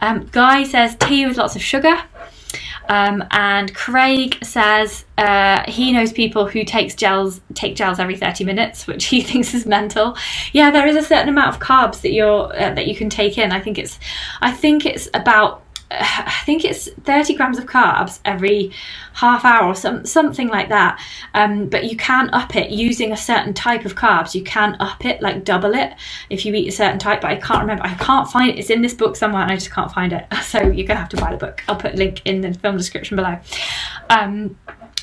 [0.00, 1.96] Um, Guy says tea with lots of sugar.
[2.88, 8.44] Um, and Craig says uh, he knows people who takes gels take gels every 30
[8.44, 10.16] minutes, which he thinks is mental.
[10.52, 13.38] Yeah, there is a certain amount of carbs that you're uh, that you can take
[13.38, 13.52] in.
[13.52, 13.98] I think it's
[14.40, 18.72] I think it's about I think it's 30 grams of carbs every
[19.14, 21.00] half hour or some, something like that.
[21.34, 24.34] Um, but you can up it using a certain type of carbs.
[24.34, 25.94] You can up it, like double it,
[26.30, 27.20] if you eat a certain type.
[27.20, 27.84] But I can't remember.
[27.84, 28.58] I can't find it.
[28.58, 30.26] It's in this book somewhere and I just can't find it.
[30.46, 31.64] So you're going to have to buy the book.
[31.66, 33.38] I'll put a link in the film description below.
[34.08, 34.56] Um,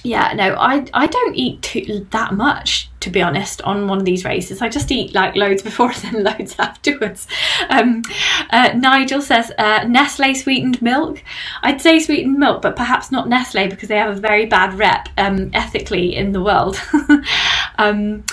[0.04, 4.06] yeah, no, I I don't eat too, that much to be honest on one of
[4.06, 4.62] these races.
[4.62, 7.28] I just eat like loads before and then loads afterwards.
[7.70, 8.02] Um,
[8.50, 11.22] uh, Nigel says uh, Nestle sweetened milk.
[11.62, 15.10] I'd say sweetened milk, but perhaps not Nestle because they have a very bad rep
[15.18, 16.82] um, ethically in the world.
[17.78, 18.24] um,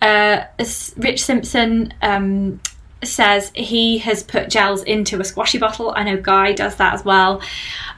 [0.00, 0.44] uh,
[0.96, 2.60] Rich Simpson um,
[3.02, 5.92] says he has put gels into a squashy bottle.
[5.96, 7.40] I know Guy does that as well.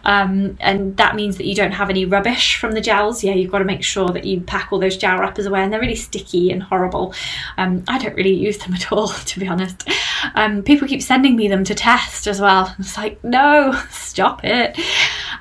[0.05, 3.23] Um, and that means that you don't have any rubbish from the gels.
[3.23, 5.73] Yeah, you've got to make sure that you pack all those gel wrappers away, and
[5.73, 7.15] they're really sticky and horrible.
[7.57, 9.89] Um, I don't really use them at all, to be honest.
[10.35, 12.75] Um, people keep sending me them to test as well.
[12.79, 14.79] It's like, no, stop it.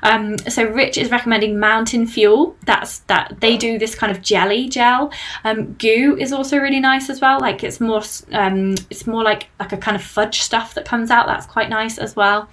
[0.02, 2.56] Um, so Rich is recommending Mountain Fuel.
[2.66, 5.12] That's that they do this kind of jelly gel.
[5.44, 7.40] Um, goo is also really nice as well.
[7.40, 11.10] Like it's more, um, it's more like like a kind of fudge stuff that comes
[11.10, 11.26] out.
[11.26, 12.48] That's quite nice as well.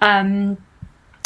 [0.00, 0.58] Um,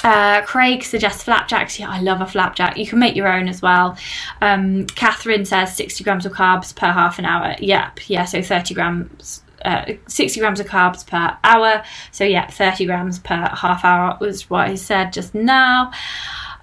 [0.04, 1.78] uh, Craig suggests flapjacks.
[1.78, 2.76] Yeah, I love a flapjack.
[2.76, 3.96] You can make your own as well.
[4.40, 7.56] Um, Catherine says 60 grams of carbs per half an hour.
[7.58, 9.42] Yep, yeah, so 30 grams.
[9.64, 11.82] Uh, 60 grams of carbs per hour.
[12.12, 15.92] So, yeah, 30 grams per half hour was what I said just now.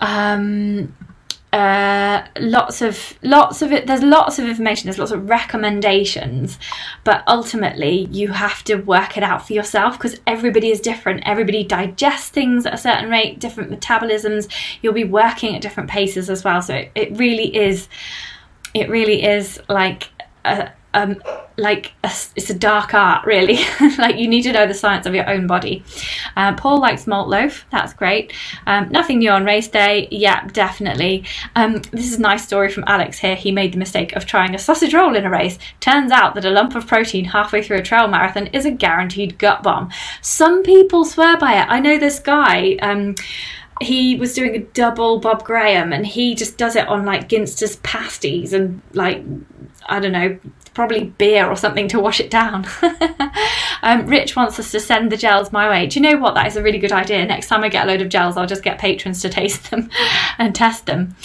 [0.01, 0.93] Um,
[1.55, 6.59] uh, lots of lots of it there's lots of information there's lots of recommendations
[7.05, 11.63] but ultimately you have to work it out for yourself because everybody is different everybody
[11.63, 16.43] digests things at a certain rate different metabolisms you'll be working at different paces as
[16.43, 17.87] well so it, it really is
[18.73, 20.09] it really is like
[20.43, 21.21] a, um,
[21.57, 23.59] like a, it's a dark art really.
[23.97, 25.83] Like you need to know the science of your own body.
[26.35, 27.65] Uh, paul likes malt loaf.
[27.71, 28.33] That's great.
[28.65, 30.07] Um, nothing new on race day.
[30.11, 31.23] Yeah definitely.
[31.55, 33.35] Um, this is a nice story from alex here.
[33.35, 35.57] He made the mistake of trying a sausage roll in a race.
[35.79, 39.37] Turns out that a lump of protein halfway through a trail marathon is a guaranteed
[39.37, 39.89] gut bomb.
[40.21, 41.67] Some people swear by it.
[41.69, 43.15] I know this guy um,
[43.81, 47.81] he was doing a double Bob Graham and he just does it on like Ginsters
[47.83, 49.23] pasties and like
[49.87, 50.39] I don't know
[50.75, 52.67] probably beer or something to wash it down.
[53.81, 55.87] um, Rich wants us to send the gels my way.
[55.87, 56.35] Do you know what?
[56.35, 57.25] That is a really good idea.
[57.25, 59.89] Next time I get a load of gels, I'll just get patrons to taste them
[60.37, 61.15] and test them.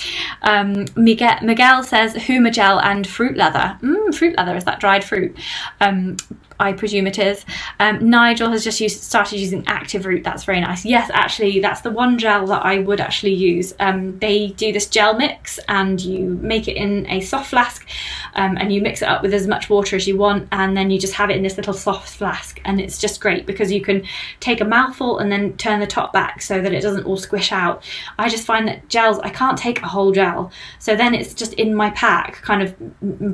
[0.43, 3.77] Um, Miguel, Miguel says Huma gel and fruit leather.
[3.83, 5.37] Mm, fruit leather is that dried fruit?
[5.81, 6.17] Um,
[6.61, 7.45] I presume it is.
[7.79, 10.23] Um, Nigel has just used, started using Active Root.
[10.23, 10.85] That's very nice.
[10.85, 13.75] Yes, actually, that's the one gel that I would actually use.
[13.81, 17.89] Um, they do this gel mix, and you make it in a soft flask,
[18.35, 20.91] um, and you mix it up with as much water as you want, and then
[20.91, 23.81] you just have it in this little soft flask, and it's just great because you
[23.81, 24.05] can
[24.41, 27.53] take a mouthful and then turn the top back so that it doesn't all squish
[27.53, 27.83] out.
[28.19, 31.55] I just find that gels, I can't take a whole gel, so then it's just
[31.55, 32.75] in my pack, kind of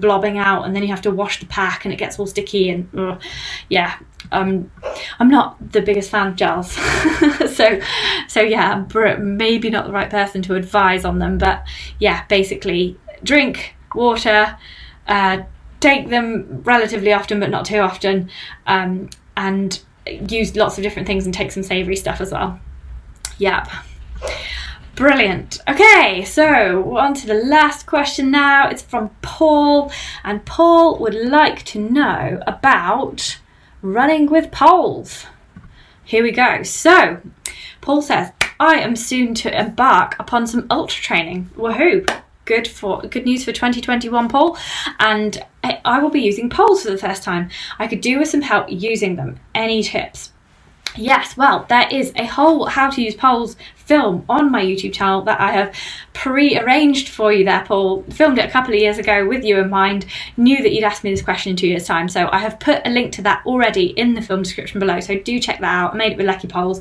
[0.00, 2.70] blobbing out, and then you have to wash the pack, and it gets all sticky
[2.70, 2.88] and.
[2.96, 3.15] Ugh
[3.68, 3.98] yeah,
[4.32, 4.70] um,
[5.18, 6.72] I'm not the biggest fan of gels,
[7.54, 7.80] so
[8.28, 8.84] so yeah,
[9.18, 11.38] maybe not the right person to advise on them.
[11.38, 11.64] But
[11.98, 14.56] yeah, basically, drink water,
[15.06, 15.42] uh,
[15.80, 18.30] take them relatively often, but not too often,
[18.66, 19.80] um, and
[20.28, 22.60] use lots of different things and take some savoury stuff as well.
[23.38, 23.68] Yep.
[24.96, 25.60] Brilliant.
[25.68, 28.70] Okay, so on to the last question now.
[28.70, 29.92] It's from Paul,
[30.24, 33.38] and Paul would like to know about
[33.82, 35.26] running with poles.
[36.02, 36.62] Here we go.
[36.62, 37.20] So,
[37.82, 41.50] Paul says, I am soon to embark upon some ultra training.
[41.56, 42.08] Woohoo!
[42.46, 44.56] Good for good news for 2021, Paul.
[44.98, 47.50] And I will be using poles for the first time.
[47.78, 49.40] I could do with some help using them.
[49.54, 50.32] Any tips?
[50.96, 55.22] Yes, well, there is a whole how to use poles film on my YouTube channel
[55.22, 55.74] that I have
[56.12, 58.02] pre-arranged for you there, Paul.
[58.10, 61.04] Filmed it a couple of years ago with you in mind, knew that you'd ask
[61.04, 62.08] me this question in two years' time.
[62.08, 64.98] So I have put a link to that already in the film description below.
[65.00, 65.94] So do check that out.
[65.94, 66.80] I made it with Leki Poles.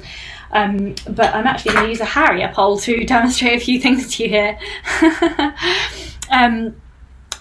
[0.51, 4.15] Um, but I'm actually going to use a Harrier pole to demonstrate a few things
[4.15, 4.59] to you here.
[6.31, 6.75] um,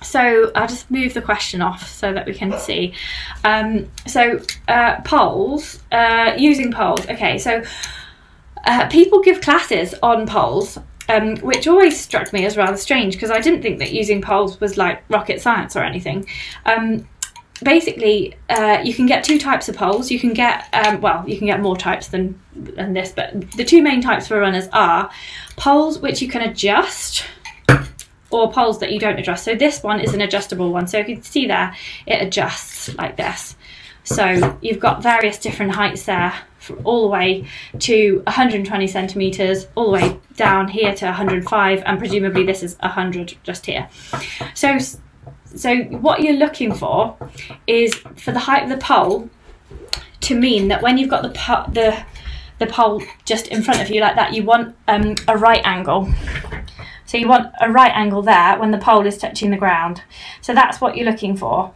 [0.05, 2.95] so I'll just move the question off so that we can see.
[3.43, 7.07] Um, so uh, poles, uh, using poles.
[7.09, 7.65] Okay, so
[8.67, 10.79] uh, people give classes on poles,
[11.09, 14.61] um, which always struck me as rather strange because I didn't think that using poles
[14.61, 16.27] was like rocket science or anything.
[16.65, 17.09] Um,
[17.63, 20.11] basically, uh, you can get two types of poles.
[20.11, 23.65] You can get, um, well, you can get more types than, than this, but the
[23.65, 25.11] two main types for runners are
[25.57, 27.25] poles which you can adjust
[28.35, 29.45] or poles that you don't adjust.
[29.45, 30.89] So this one is an adjustable one.
[30.89, 31.72] So you can see there,
[32.05, 33.55] it adjusts like this.
[34.03, 36.35] So you've got various different heights there,
[36.82, 37.47] all the way
[37.78, 43.37] to 120 centimeters, all the way down here to 105, and presumably this is 100
[43.45, 43.89] just here.
[44.53, 44.78] So,
[45.55, 47.16] so what you're looking for
[47.68, 49.30] is for the height of the pole
[50.22, 51.28] to mean that when you've got the
[51.72, 52.05] the
[52.59, 56.09] the pole just in front of you like that, you want um, a right angle.
[57.15, 60.03] So you want a right angle there when the pole is touching the ground.
[60.41, 61.73] So that's what you're looking for.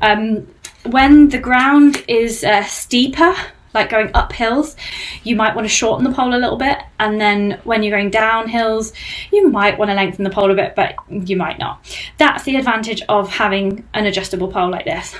[0.00, 0.48] Um,
[0.84, 3.32] when the ground is uh, steeper,
[3.72, 4.74] like going up hills,
[5.22, 6.78] you might want to shorten the pole a little bit.
[6.98, 8.92] And then when you're going down hills,
[9.30, 11.86] you might want to lengthen the pole a bit, but you might not.
[12.18, 15.14] That's the advantage of having an adjustable pole like this.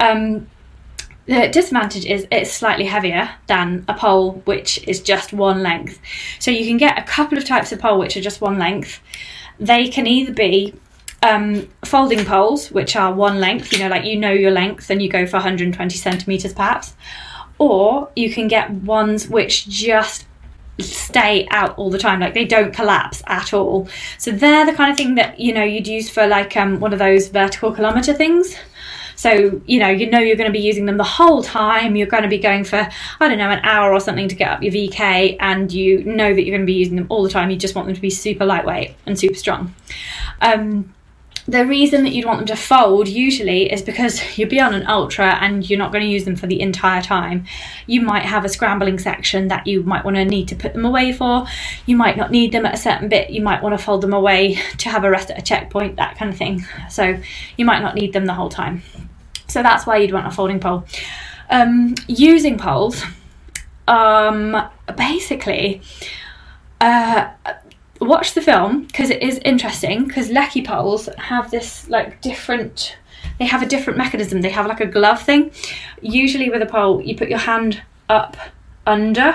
[0.00, 0.48] Um,
[1.26, 5.98] the disadvantage is it's slightly heavier than a pole which is just one length.
[6.38, 9.00] So you can get a couple of types of pole which are just one length.
[9.58, 10.74] They can either be
[11.22, 15.00] um, folding poles, which are one length, you know, like you know your length and
[15.00, 16.94] you go for 120 centimeters perhaps.
[17.58, 20.26] Or you can get ones which just
[20.80, 23.86] stay out all the time like they don't collapse at all
[24.18, 26.92] so they're the kind of thing that you know you'd use for like um, one
[26.92, 28.56] of those vertical kilometer things
[29.16, 32.06] so you know you know you're going to be using them the whole time you're
[32.06, 32.88] going to be going for
[33.20, 36.34] i don't know an hour or something to get up your vk and you know
[36.34, 38.00] that you're going to be using them all the time you just want them to
[38.00, 39.74] be super lightweight and super strong
[40.40, 40.92] um,
[41.46, 44.86] the reason that you'd want them to fold usually is because you'd be on an
[44.86, 47.44] ultra and you're not going to use them for the entire time.
[47.86, 50.84] You might have a scrambling section that you might want to need to put them
[50.84, 51.46] away for.
[51.86, 53.30] You might not need them at a certain bit.
[53.30, 56.16] You might want to fold them away to have a rest at a checkpoint, that
[56.16, 56.64] kind of thing.
[56.88, 57.18] So
[57.56, 58.82] you might not need them the whole time.
[59.46, 60.84] So that's why you'd want a folding pole.
[61.50, 63.04] Um, using poles,
[63.86, 65.82] um, basically,
[66.80, 67.30] uh,
[68.00, 72.96] watch the film because it is interesting because Leki poles have this like different
[73.38, 74.42] they have a different mechanism.
[74.42, 75.50] They have like a glove thing.
[76.00, 78.36] Usually with a pole you put your hand up
[78.86, 79.34] under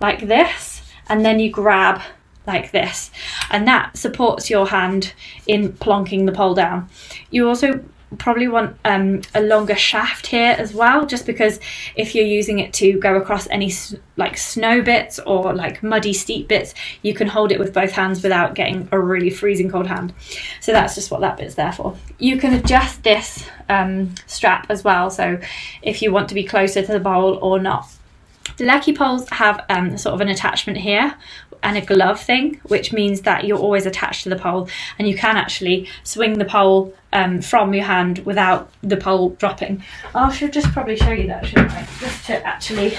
[0.00, 2.00] like this and then you grab
[2.46, 3.10] like this
[3.50, 5.14] and that supports your hand
[5.46, 6.88] in plonking the pole down.
[7.30, 7.82] You also
[8.16, 11.60] probably want um, a longer shaft here as well just because
[11.96, 13.72] if you're using it to go across any
[14.16, 18.22] like snow bits or like muddy steep bits you can hold it with both hands
[18.22, 20.12] without getting a really freezing cold hand.
[20.60, 21.96] So that's just what that bit's there for.
[22.18, 25.38] You can adjust this um, strap as well so
[25.82, 27.86] if you want to be closer to the bowl or not.
[28.56, 31.16] The Leki poles have um, sort of an attachment here
[31.64, 34.68] and a glove thing, which means that you're always attached to the pole
[34.98, 39.82] and you can actually swing the pole um, from your hand without the pole dropping.
[40.14, 41.88] I should just probably show you that, shouldn't I?
[41.98, 42.96] Just to actually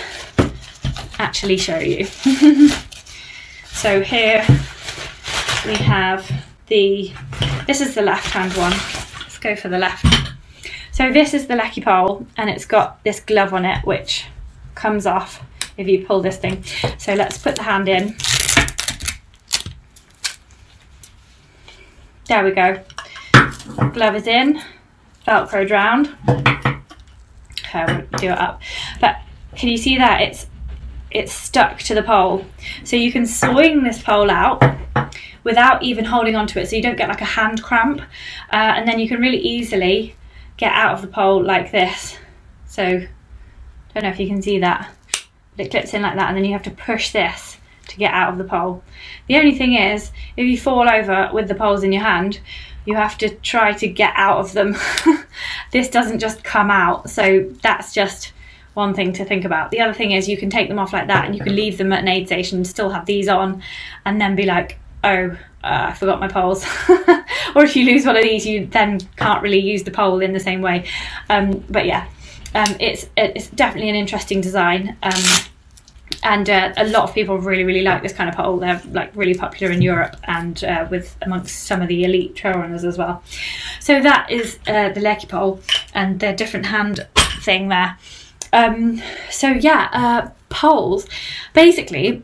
[1.19, 2.05] actually show you.
[3.67, 4.43] so here
[5.65, 6.29] we have
[6.67, 7.13] the
[7.67, 8.71] this is the left hand one.
[9.21, 10.05] Let's go for the left.
[10.91, 14.25] So this is the Leki pole and it's got this glove on it which
[14.73, 15.43] comes off
[15.77, 16.63] if you pull this thing.
[16.97, 18.15] So let's put the hand in
[22.27, 22.84] There we go.
[23.93, 24.60] Glove is in,
[25.27, 26.15] Velcroed round.
[27.60, 28.61] Okay, we'll do it up.
[28.99, 29.18] But
[29.56, 30.22] can you see that?
[30.22, 30.47] It's
[31.11, 32.43] it's stuck to the pole.
[32.84, 34.64] So you can swing this pole out
[35.43, 38.02] without even holding onto it so you don't get like a hand cramp.
[38.52, 40.15] Uh, and then you can really easily
[40.57, 42.18] get out of the pole like this.
[42.65, 43.06] So,
[43.93, 44.89] don't know if you can see that.
[45.56, 47.55] But it clips in like that and then you have to push this
[47.88, 48.84] to get out of the pole.
[49.28, 52.40] The only thing is, if you fall over with the poles in your hand,
[52.86, 54.76] you have to try to get out of them.
[55.72, 58.34] this doesn't just come out, so that's just
[58.76, 59.72] one thing to think about.
[59.72, 61.78] The other thing is you can take them off like that and you can leave
[61.78, 63.64] them at an aid station and still have these on
[64.06, 66.66] and then be like, oh, uh, I forgot my poles.
[67.56, 70.34] or if you lose one of these, you then can't really use the pole in
[70.34, 70.86] the same way.
[71.30, 72.07] Um, but yeah,
[72.53, 74.98] um, it's, it's definitely an interesting design.
[75.02, 75.24] Um,
[76.26, 79.15] and uh, a lot of people really really like this kind of pole they're like
[79.15, 82.97] really popular in europe and uh, with amongst some of the elite trail runners as
[82.97, 83.23] well.
[83.80, 85.61] So that is uh, the Leki pole
[85.93, 87.07] and the different hand
[87.41, 87.97] thing there.
[88.52, 91.07] Um, so yeah uh, poles
[91.53, 92.23] basically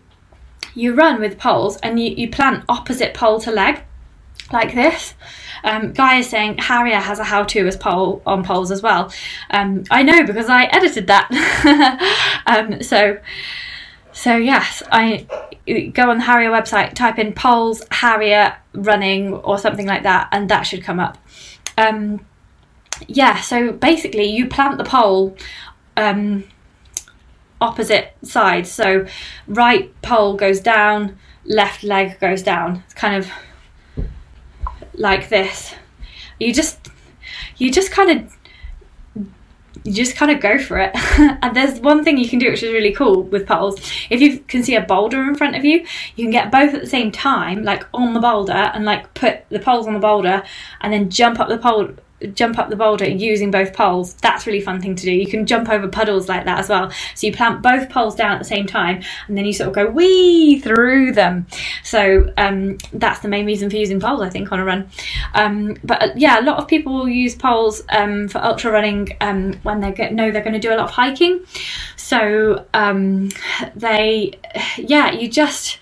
[0.74, 3.84] you run with poles and you, you plant opposite pole to leg
[4.52, 5.14] like this.
[5.64, 9.12] Um, Guy is saying Harrier has a how-to as pole on poles as well.
[9.52, 11.30] Um, I know because I edited that.
[12.48, 13.20] um, so
[14.22, 15.26] so yes, I
[15.94, 20.48] go on the Harrier website, type in poles Harrier running or something like that, and
[20.48, 21.18] that should come up.
[21.76, 22.24] Um,
[23.08, 25.36] yeah, so basically you plant the pole
[25.98, 26.44] um,
[27.60, 28.72] opposite sides.
[28.72, 29.08] So
[29.48, 32.84] right pole goes down, left leg goes down.
[32.86, 34.08] It's kind of
[34.94, 35.74] like this.
[36.40, 36.92] You just
[37.58, 38.38] you just kind of
[39.84, 40.92] you just kind of go for it.
[41.42, 43.80] and there's one thing you can do which is really cool with poles.
[44.10, 45.86] If you can see a boulder in front of you,
[46.16, 49.48] you can get both at the same time, like on the boulder, and like put
[49.50, 50.44] the poles on the boulder,
[50.82, 51.90] and then jump up the pole
[52.34, 54.14] jump up the boulder using both poles.
[54.16, 55.12] That's really fun thing to do.
[55.12, 56.92] You can jump over puddles like that as well.
[57.16, 59.76] So you plant both poles down at the same time and then you sort of
[59.76, 61.48] go wee through them.
[61.84, 64.90] So um, that's the main reason for using poles, I think, on a run.
[65.34, 69.54] Um, but uh, yeah, a lot of people use poles um, for ultra running um,
[69.64, 71.46] when they get, know they're going to do a lot of hiking.
[71.98, 73.30] So um,
[73.76, 74.40] they,
[74.78, 75.80] yeah, you just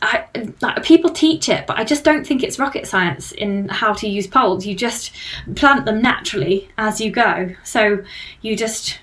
[0.00, 0.26] I,
[0.60, 4.08] like, people teach it, but I just don't think it's rocket science in how to
[4.08, 4.64] use poles.
[4.64, 5.12] You just
[5.56, 7.54] plant them naturally as you go.
[7.64, 8.04] So
[8.40, 9.00] you just,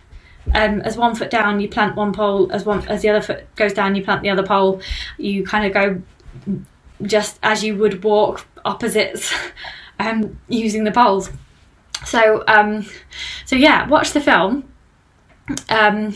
[0.54, 2.52] um, as one foot down, you plant one pole.
[2.52, 4.82] As one as the other foot goes down, you plant the other pole.
[5.18, 6.02] You kind of go
[7.02, 9.34] just as you would walk opposites
[10.00, 11.30] um, using the poles.
[12.06, 12.86] So um,
[13.46, 14.72] so yeah, watch the film,
[15.70, 16.14] um,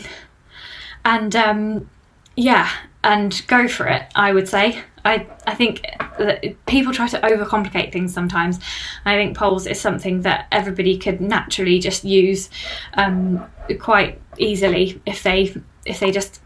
[1.04, 1.90] and um,
[2.36, 2.70] yeah,
[3.02, 4.02] and go for it.
[4.14, 4.82] I would say.
[5.04, 5.82] I I think
[6.18, 8.58] that people try to overcomplicate things sometimes.
[9.04, 12.50] I think poles is something that everybody could naturally just use
[12.94, 13.44] um,
[13.78, 15.54] quite easily if they
[15.86, 16.40] if they just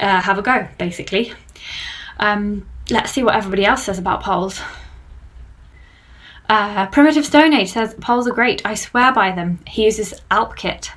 [0.00, 1.32] uh, have a go, basically.
[2.18, 4.60] Um, let's see what everybody else says about poles.
[6.48, 8.60] Uh, Primitive Stone Age says poles are great.
[8.64, 9.60] I swear by them.
[9.66, 10.90] He uses Alpkit.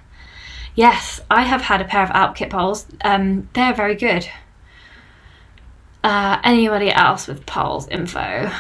[0.74, 2.86] Yes, I have had a pair of Alpkit poles.
[3.02, 4.28] Um, they're very good.
[6.06, 8.52] Uh, anybody else with poles info?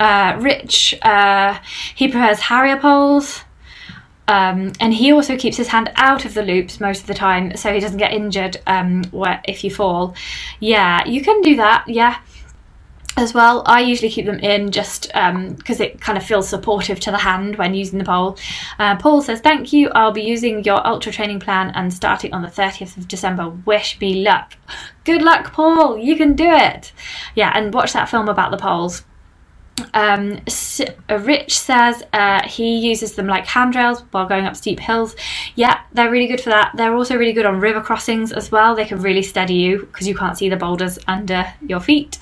[0.00, 1.58] Uh, Rich, uh,
[1.94, 3.42] he prefers Harrier poles.
[4.28, 7.54] Um, and he also keeps his hand out of the loops most of the time
[7.58, 9.02] so he doesn't get injured um,
[9.46, 10.14] if you fall.
[10.58, 12.18] Yeah, you can do that, yeah.
[13.14, 16.98] As well, I usually keep them in just because um, it kind of feels supportive
[17.00, 18.38] to the hand when using the pole.
[18.78, 19.90] Uh, Paul says, Thank you.
[19.90, 23.50] I'll be using your ultra training plan and starting on the 30th of December.
[23.50, 24.54] Wish me luck.
[25.04, 25.98] Good luck, Paul.
[25.98, 26.92] You can do it.
[27.34, 29.04] Yeah, and watch that film about the poles.
[29.94, 30.40] Um,
[31.08, 35.16] Rich says uh, he uses them like handrails while going up steep hills.
[35.54, 36.72] Yeah, they're really good for that.
[36.76, 38.74] They're also really good on river crossings as well.
[38.74, 42.18] They can really steady you because you can't see the boulders under your feet.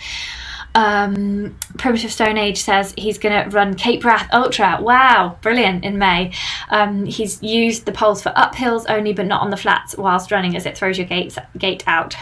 [0.74, 4.78] Um, Primitive Stone Age says he's going to run Cape Wrath Ultra.
[4.80, 6.32] Wow, brilliant in May.
[6.70, 10.56] Um, he's used the poles for uphills only, but not on the flats whilst running
[10.56, 12.14] as it throws your gates, gait out.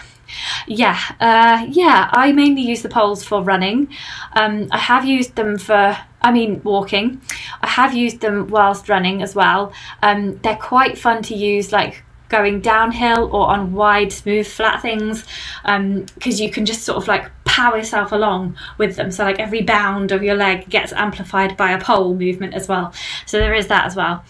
[0.67, 2.11] Yeah, uh, yeah.
[2.13, 3.89] I mainly use the poles for running.
[4.35, 7.21] Um, I have used them for, I mean, walking.
[7.63, 9.73] I have used them whilst running as well.
[10.03, 15.25] Um, they're quite fun to use, like going downhill or on wide, smooth, flat things,
[15.63, 19.11] because um, you can just sort of like power yourself along with them.
[19.11, 22.93] So like every bound of your leg gets amplified by a pole movement as well.
[23.27, 24.25] So there is that as well.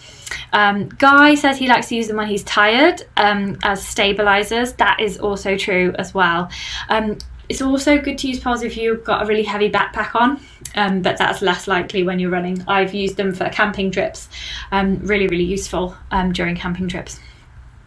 [0.51, 4.73] Um, Guy says he likes to use them when he's tired um, as stabilizers.
[4.73, 6.49] That is also true as well.
[6.89, 7.19] Um,
[7.49, 10.39] it's also good to use poles if you've got a really heavy backpack on,
[10.75, 12.63] um, but that's less likely when you're running.
[12.67, 14.29] I've used them for camping trips,
[14.71, 17.19] um, really, really useful um, during camping trips.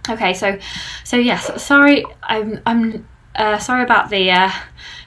[0.09, 0.59] Okay, so,
[1.05, 3.07] so yes, sorry, I'm, I'm
[3.37, 4.51] uh, sorry about the uh,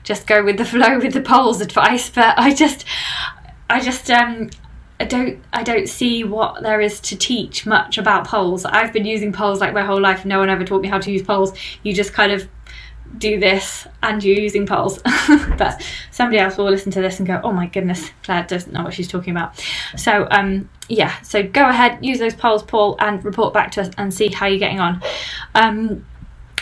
[0.06, 2.86] just go with the flow with the poles advice, but I just,
[3.70, 4.50] I just, um,
[5.00, 8.64] I don't I don't see what there is to teach much about poles.
[8.64, 10.24] I've been using poles like my whole life.
[10.24, 11.54] No one ever taught me how to use poles.
[11.84, 12.48] You just kind of
[13.18, 15.00] do this and you're using poles.
[15.58, 18.84] but somebody else will listen to this and go, "Oh my goodness, Claire doesn't know
[18.84, 19.62] what she's talking about."
[19.98, 23.90] So um yeah, so go ahead, use those poles, Paul, and report back to us
[23.98, 25.02] and see how you're getting on.
[25.56, 26.06] Um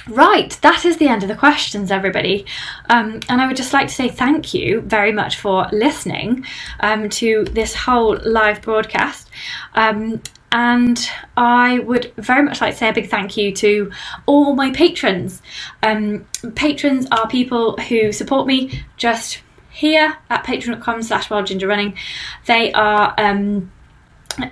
[0.07, 2.45] Right, that is the end of the questions, everybody.
[2.89, 6.45] Um, and I would just like to say thank you very much for listening
[6.81, 9.30] um, to this whole live broadcast.
[9.75, 10.21] Um,
[10.51, 13.91] and I would very much like to say a big thank you to
[14.25, 15.41] all my patrons.
[15.81, 21.97] Um, patrons are people who support me just here at patreon.com slash wildgingerrunning.
[22.45, 23.71] They are um,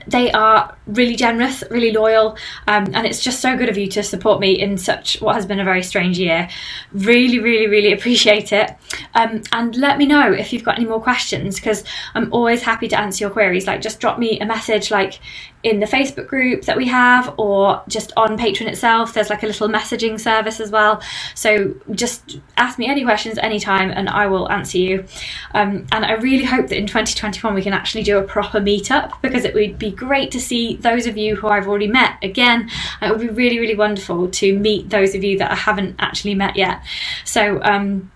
[0.07, 2.37] they are really generous, really loyal,
[2.67, 5.45] um, and it's just so good of you to support me in such what has
[5.45, 6.49] been a very strange year.
[6.91, 8.71] Really, really, really appreciate it.
[9.15, 11.83] Um, and let me know if you've got any more questions because
[12.15, 13.67] I'm always happy to answer your queries.
[13.67, 15.19] Like, just drop me a message, like
[15.63, 19.13] in the Facebook group that we have, or just on Patreon itself.
[19.13, 21.01] There's like a little messaging service as well.
[21.35, 25.05] So just ask me any questions anytime, and I will answer you.
[25.53, 29.21] Um, and I really hope that in 2021 we can actually do a proper meetup
[29.21, 32.69] because it would be great to see those of you who I've already met again.
[33.01, 36.35] It would be really, really wonderful to meet those of you that I haven't actually
[36.35, 36.81] met yet.
[37.25, 38.11] So, um,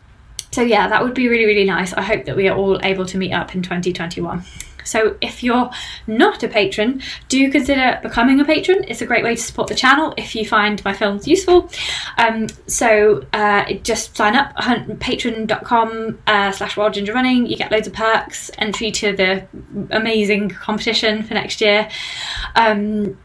[0.52, 1.94] so yeah, that would be really, really nice.
[1.94, 4.44] I hope that we are all able to meet up in 2021.
[4.86, 5.70] So if you're
[6.08, 8.86] not a patron, do consider becoming a patron.
[8.88, 11.70] It's a great way to support the channel if you find my films useful.
[12.18, 17.46] Um, so uh, just sign up patreon.com uh, slash wild ginger running.
[17.46, 19.48] You get loads of perks, entry to the
[19.92, 21.90] amazing competition for next year.
[22.56, 23.18] Um,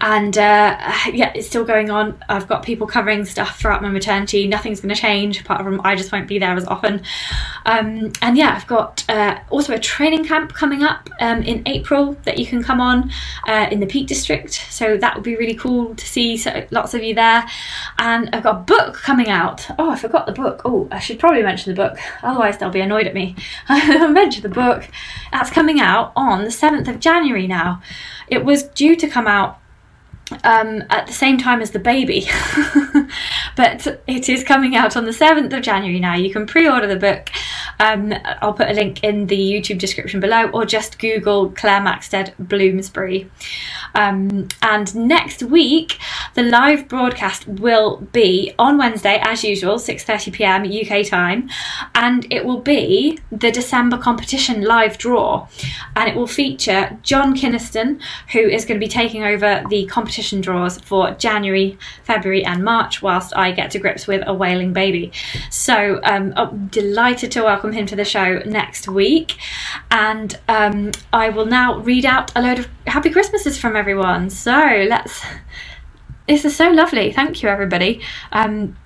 [0.00, 0.76] and uh,
[1.12, 2.22] yeah, it's still going on.
[2.28, 4.46] I've got people covering stuff throughout my maternity.
[4.46, 7.02] Nothing's going to change apart from I just won't be there as often.
[7.64, 12.16] Um, and yeah, I've got uh, also a training camp coming up um, in April
[12.24, 13.10] that you can come on
[13.46, 14.52] uh, in the Peak District.
[14.70, 17.46] So that would be really cool to see so, lots of you there.
[17.98, 19.66] And I've got a book coming out.
[19.78, 20.62] Oh, I forgot the book.
[20.64, 23.36] Oh, I should probably mention the book, otherwise they'll be annoyed at me.
[23.68, 24.88] I mentioned the book.
[25.32, 27.82] That's coming out on the 7th of January now.
[28.28, 29.60] It was due to come out
[30.42, 32.28] um, at the same time as the baby.
[33.56, 36.16] but it is coming out on the 7th of January now.
[36.16, 37.30] You can pre order the book.
[37.78, 42.32] Um, I'll put a link in the YouTube description below, or just Google Claire Maxted
[42.38, 43.30] Bloomsbury.
[43.94, 45.98] Um, and next week,
[46.34, 50.64] the live broadcast will be on Wednesday, as usual, 6:30 p.m.
[50.64, 51.48] UK time,
[51.94, 55.46] and it will be the December competition live draw,
[55.94, 58.00] and it will feature John Kynaston,
[58.32, 63.02] who is going to be taking over the competition draws for January, February, and March,
[63.02, 65.12] whilst I get to grips with a wailing baby.
[65.50, 69.36] So um, I'm delighted to welcome him to the show next week,
[69.90, 74.30] and um, I will now read out a load of happy Christmases from everyone.
[74.30, 75.24] So let's.
[76.28, 77.12] This is so lovely.
[77.12, 78.00] Thank you, everybody.
[78.32, 78.76] Um,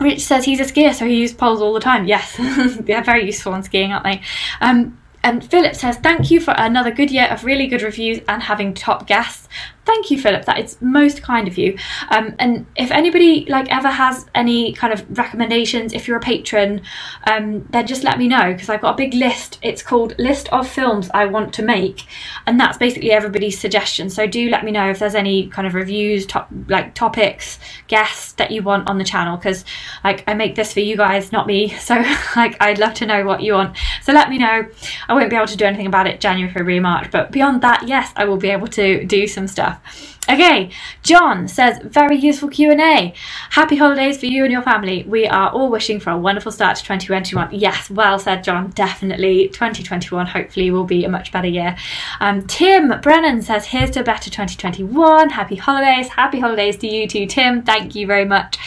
[0.00, 2.06] Rich says he's a skier, so he uses poles all the time.
[2.06, 2.36] Yes,
[2.80, 4.20] they're very useful on skiing, aren't they?
[4.60, 8.42] Um, and Philip says, Thank you for another good year of really good reviews and
[8.42, 9.47] having top guests.
[9.88, 10.44] Thank you, Philip.
[10.44, 11.78] That is most kind of you.
[12.10, 16.82] Um, and if anybody like ever has any kind of recommendations, if you're a patron,
[17.26, 19.58] um, then just let me know because I've got a big list.
[19.62, 22.04] It's called List of Films I Want to Make,
[22.46, 24.10] and that's basically everybody's suggestion.
[24.10, 28.32] So do let me know if there's any kind of reviews, top, like topics, guests
[28.32, 29.64] that you want on the channel because
[30.04, 31.74] like I make this for you guys, not me.
[31.88, 31.94] So
[32.36, 33.74] like I'd love to know what you want.
[34.02, 34.68] So let me know.
[35.08, 37.88] I won't be able to do anything about it January, February, March, but beyond that,
[37.88, 40.18] yes, I will be able to do some stuff.
[40.30, 40.70] Okay,
[41.02, 43.14] John says very useful Q&A.
[43.50, 45.02] Happy holidays for you and your family.
[45.04, 47.48] We are all wishing for a wonderful start to 2021.
[47.52, 48.68] Yes, well said John.
[48.70, 51.76] Definitely 2021 hopefully will be a much better year.
[52.20, 55.30] Um, Tim Brennan says here's to a better 2021.
[55.30, 56.08] Happy holidays.
[56.08, 57.62] Happy holidays to you too, Tim.
[57.62, 58.58] Thank you very much.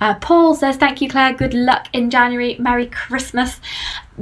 [0.00, 1.34] Uh, Paul says thank you Claire.
[1.34, 2.56] Good luck in January.
[2.58, 3.60] Merry Christmas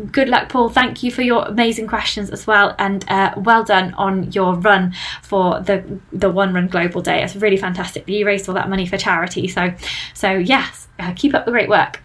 [0.07, 0.69] good luck, Paul.
[0.69, 4.95] Thank you for your amazing questions as well, and uh, well done on your run
[5.23, 7.23] for the the One Run Global Day.
[7.23, 8.09] It's really fantastic.
[8.09, 9.75] You raised all that money for charity, so
[10.15, 12.03] so yes, uh, keep up the great work.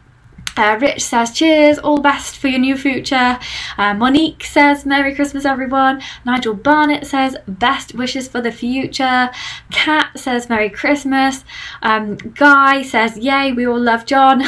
[0.56, 3.40] Uh, Rich says, Cheers, all best for your new future.
[3.78, 6.02] Uh, Monique says, Merry Christmas, everyone.
[6.26, 9.32] Nigel Barnett says, Best wishes for the future.
[9.72, 11.44] Kat says, Merry Christmas.
[11.82, 14.44] Um, Guy says, Yay, we all love John.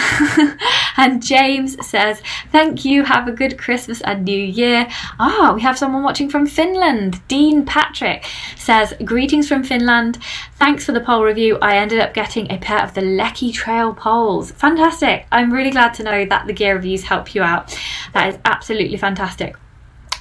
[0.98, 2.22] and James says,
[2.52, 4.88] Thank you, have a good Christmas and New Year.
[5.20, 7.28] Ah, we have someone watching from Finland.
[7.28, 8.26] Dean Patrick
[8.56, 10.20] says, Greetings from Finland.
[10.58, 11.58] Thanks for the pole review.
[11.62, 14.52] I ended up getting a pair of the Leki Trail poles.
[14.52, 15.26] Fantastic.
[15.32, 17.78] I'm really glad to know that the gear reviews help you out.
[18.14, 19.56] That is absolutely fantastic.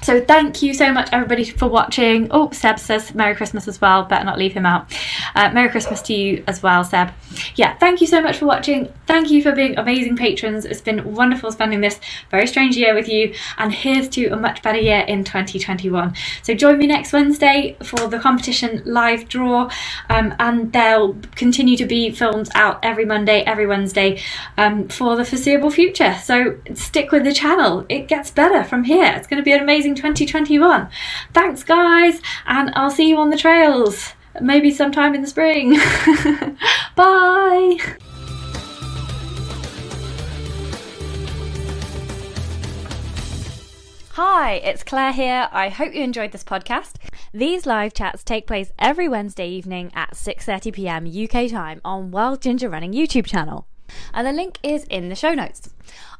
[0.04, 2.28] So thank you so much everybody for watching.
[2.30, 4.04] Oh, Seb says Merry Christmas as well.
[4.04, 4.92] Better not leave him out.
[5.34, 7.10] Uh, Merry Christmas to you as well, Seb.
[7.56, 8.92] Yeah, thank you so much for watching.
[9.06, 10.64] Thank you for being amazing patrons.
[10.64, 12.00] It's been wonderful spending this
[12.30, 13.34] very strange year with you.
[13.58, 16.14] And here's to a much better year in 2021.
[16.42, 19.70] So join me next Wednesday for the competition live draw.
[20.08, 24.20] Um, and there'll continue to be films out every Monday, every Wednesday
[24.56, 26.16] um, for the foreseeable future.
[26.22, 27.84] So stick with the channel.
[27.88, 29.12] It gets better from here.
[29.16, 30.88] It's going to be an amazing 2021.
[31.32, 34.12] Thanks, guys, and I'll see you on the trails.
[34.40, 35.76] Maybe sometime in the spring.
[36.96, 37.78] Bye.
[44.16, 45.48] Hi, it's Claire here.
[45.50, 46.98] I hope you enjoyed this podcast.
[47.32, 51.04] These live chats take place every Wednesday evening at 6:30 p.m.
[51.04, 53.66] UK time on Wild Ginger Running YouTube channel.
[54.12, 55.68] And the link is in the show notes.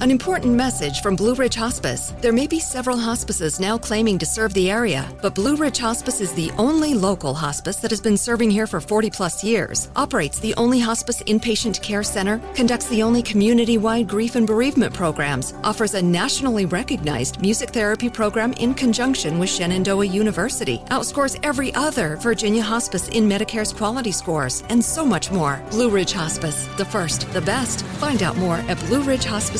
[0.00, 2.14] An important message from Blue Ridge Hospice.
[2.22, 6.22] There may be several hospices now claiming to serve the area, but Blue Ridge Hospice
[6.22, 10.38] is the only local hospice that has been serving here for 40 plus years, operates
[10.38, 15.52] the only hospice inpatient care center, conducts the only community wide grief and bereavement programs,
[15.64, 22.16] offers a nationally recognized music therapy program in conjunction with Shenandoah University, outscores every other
[22.16, 25.62] Virginia hospice in Medicare's quality scores, and so much more.
[25.70, 27.84] Blue Ridge Hospice, the first, the best.
[28.00, 28.78] Find out more at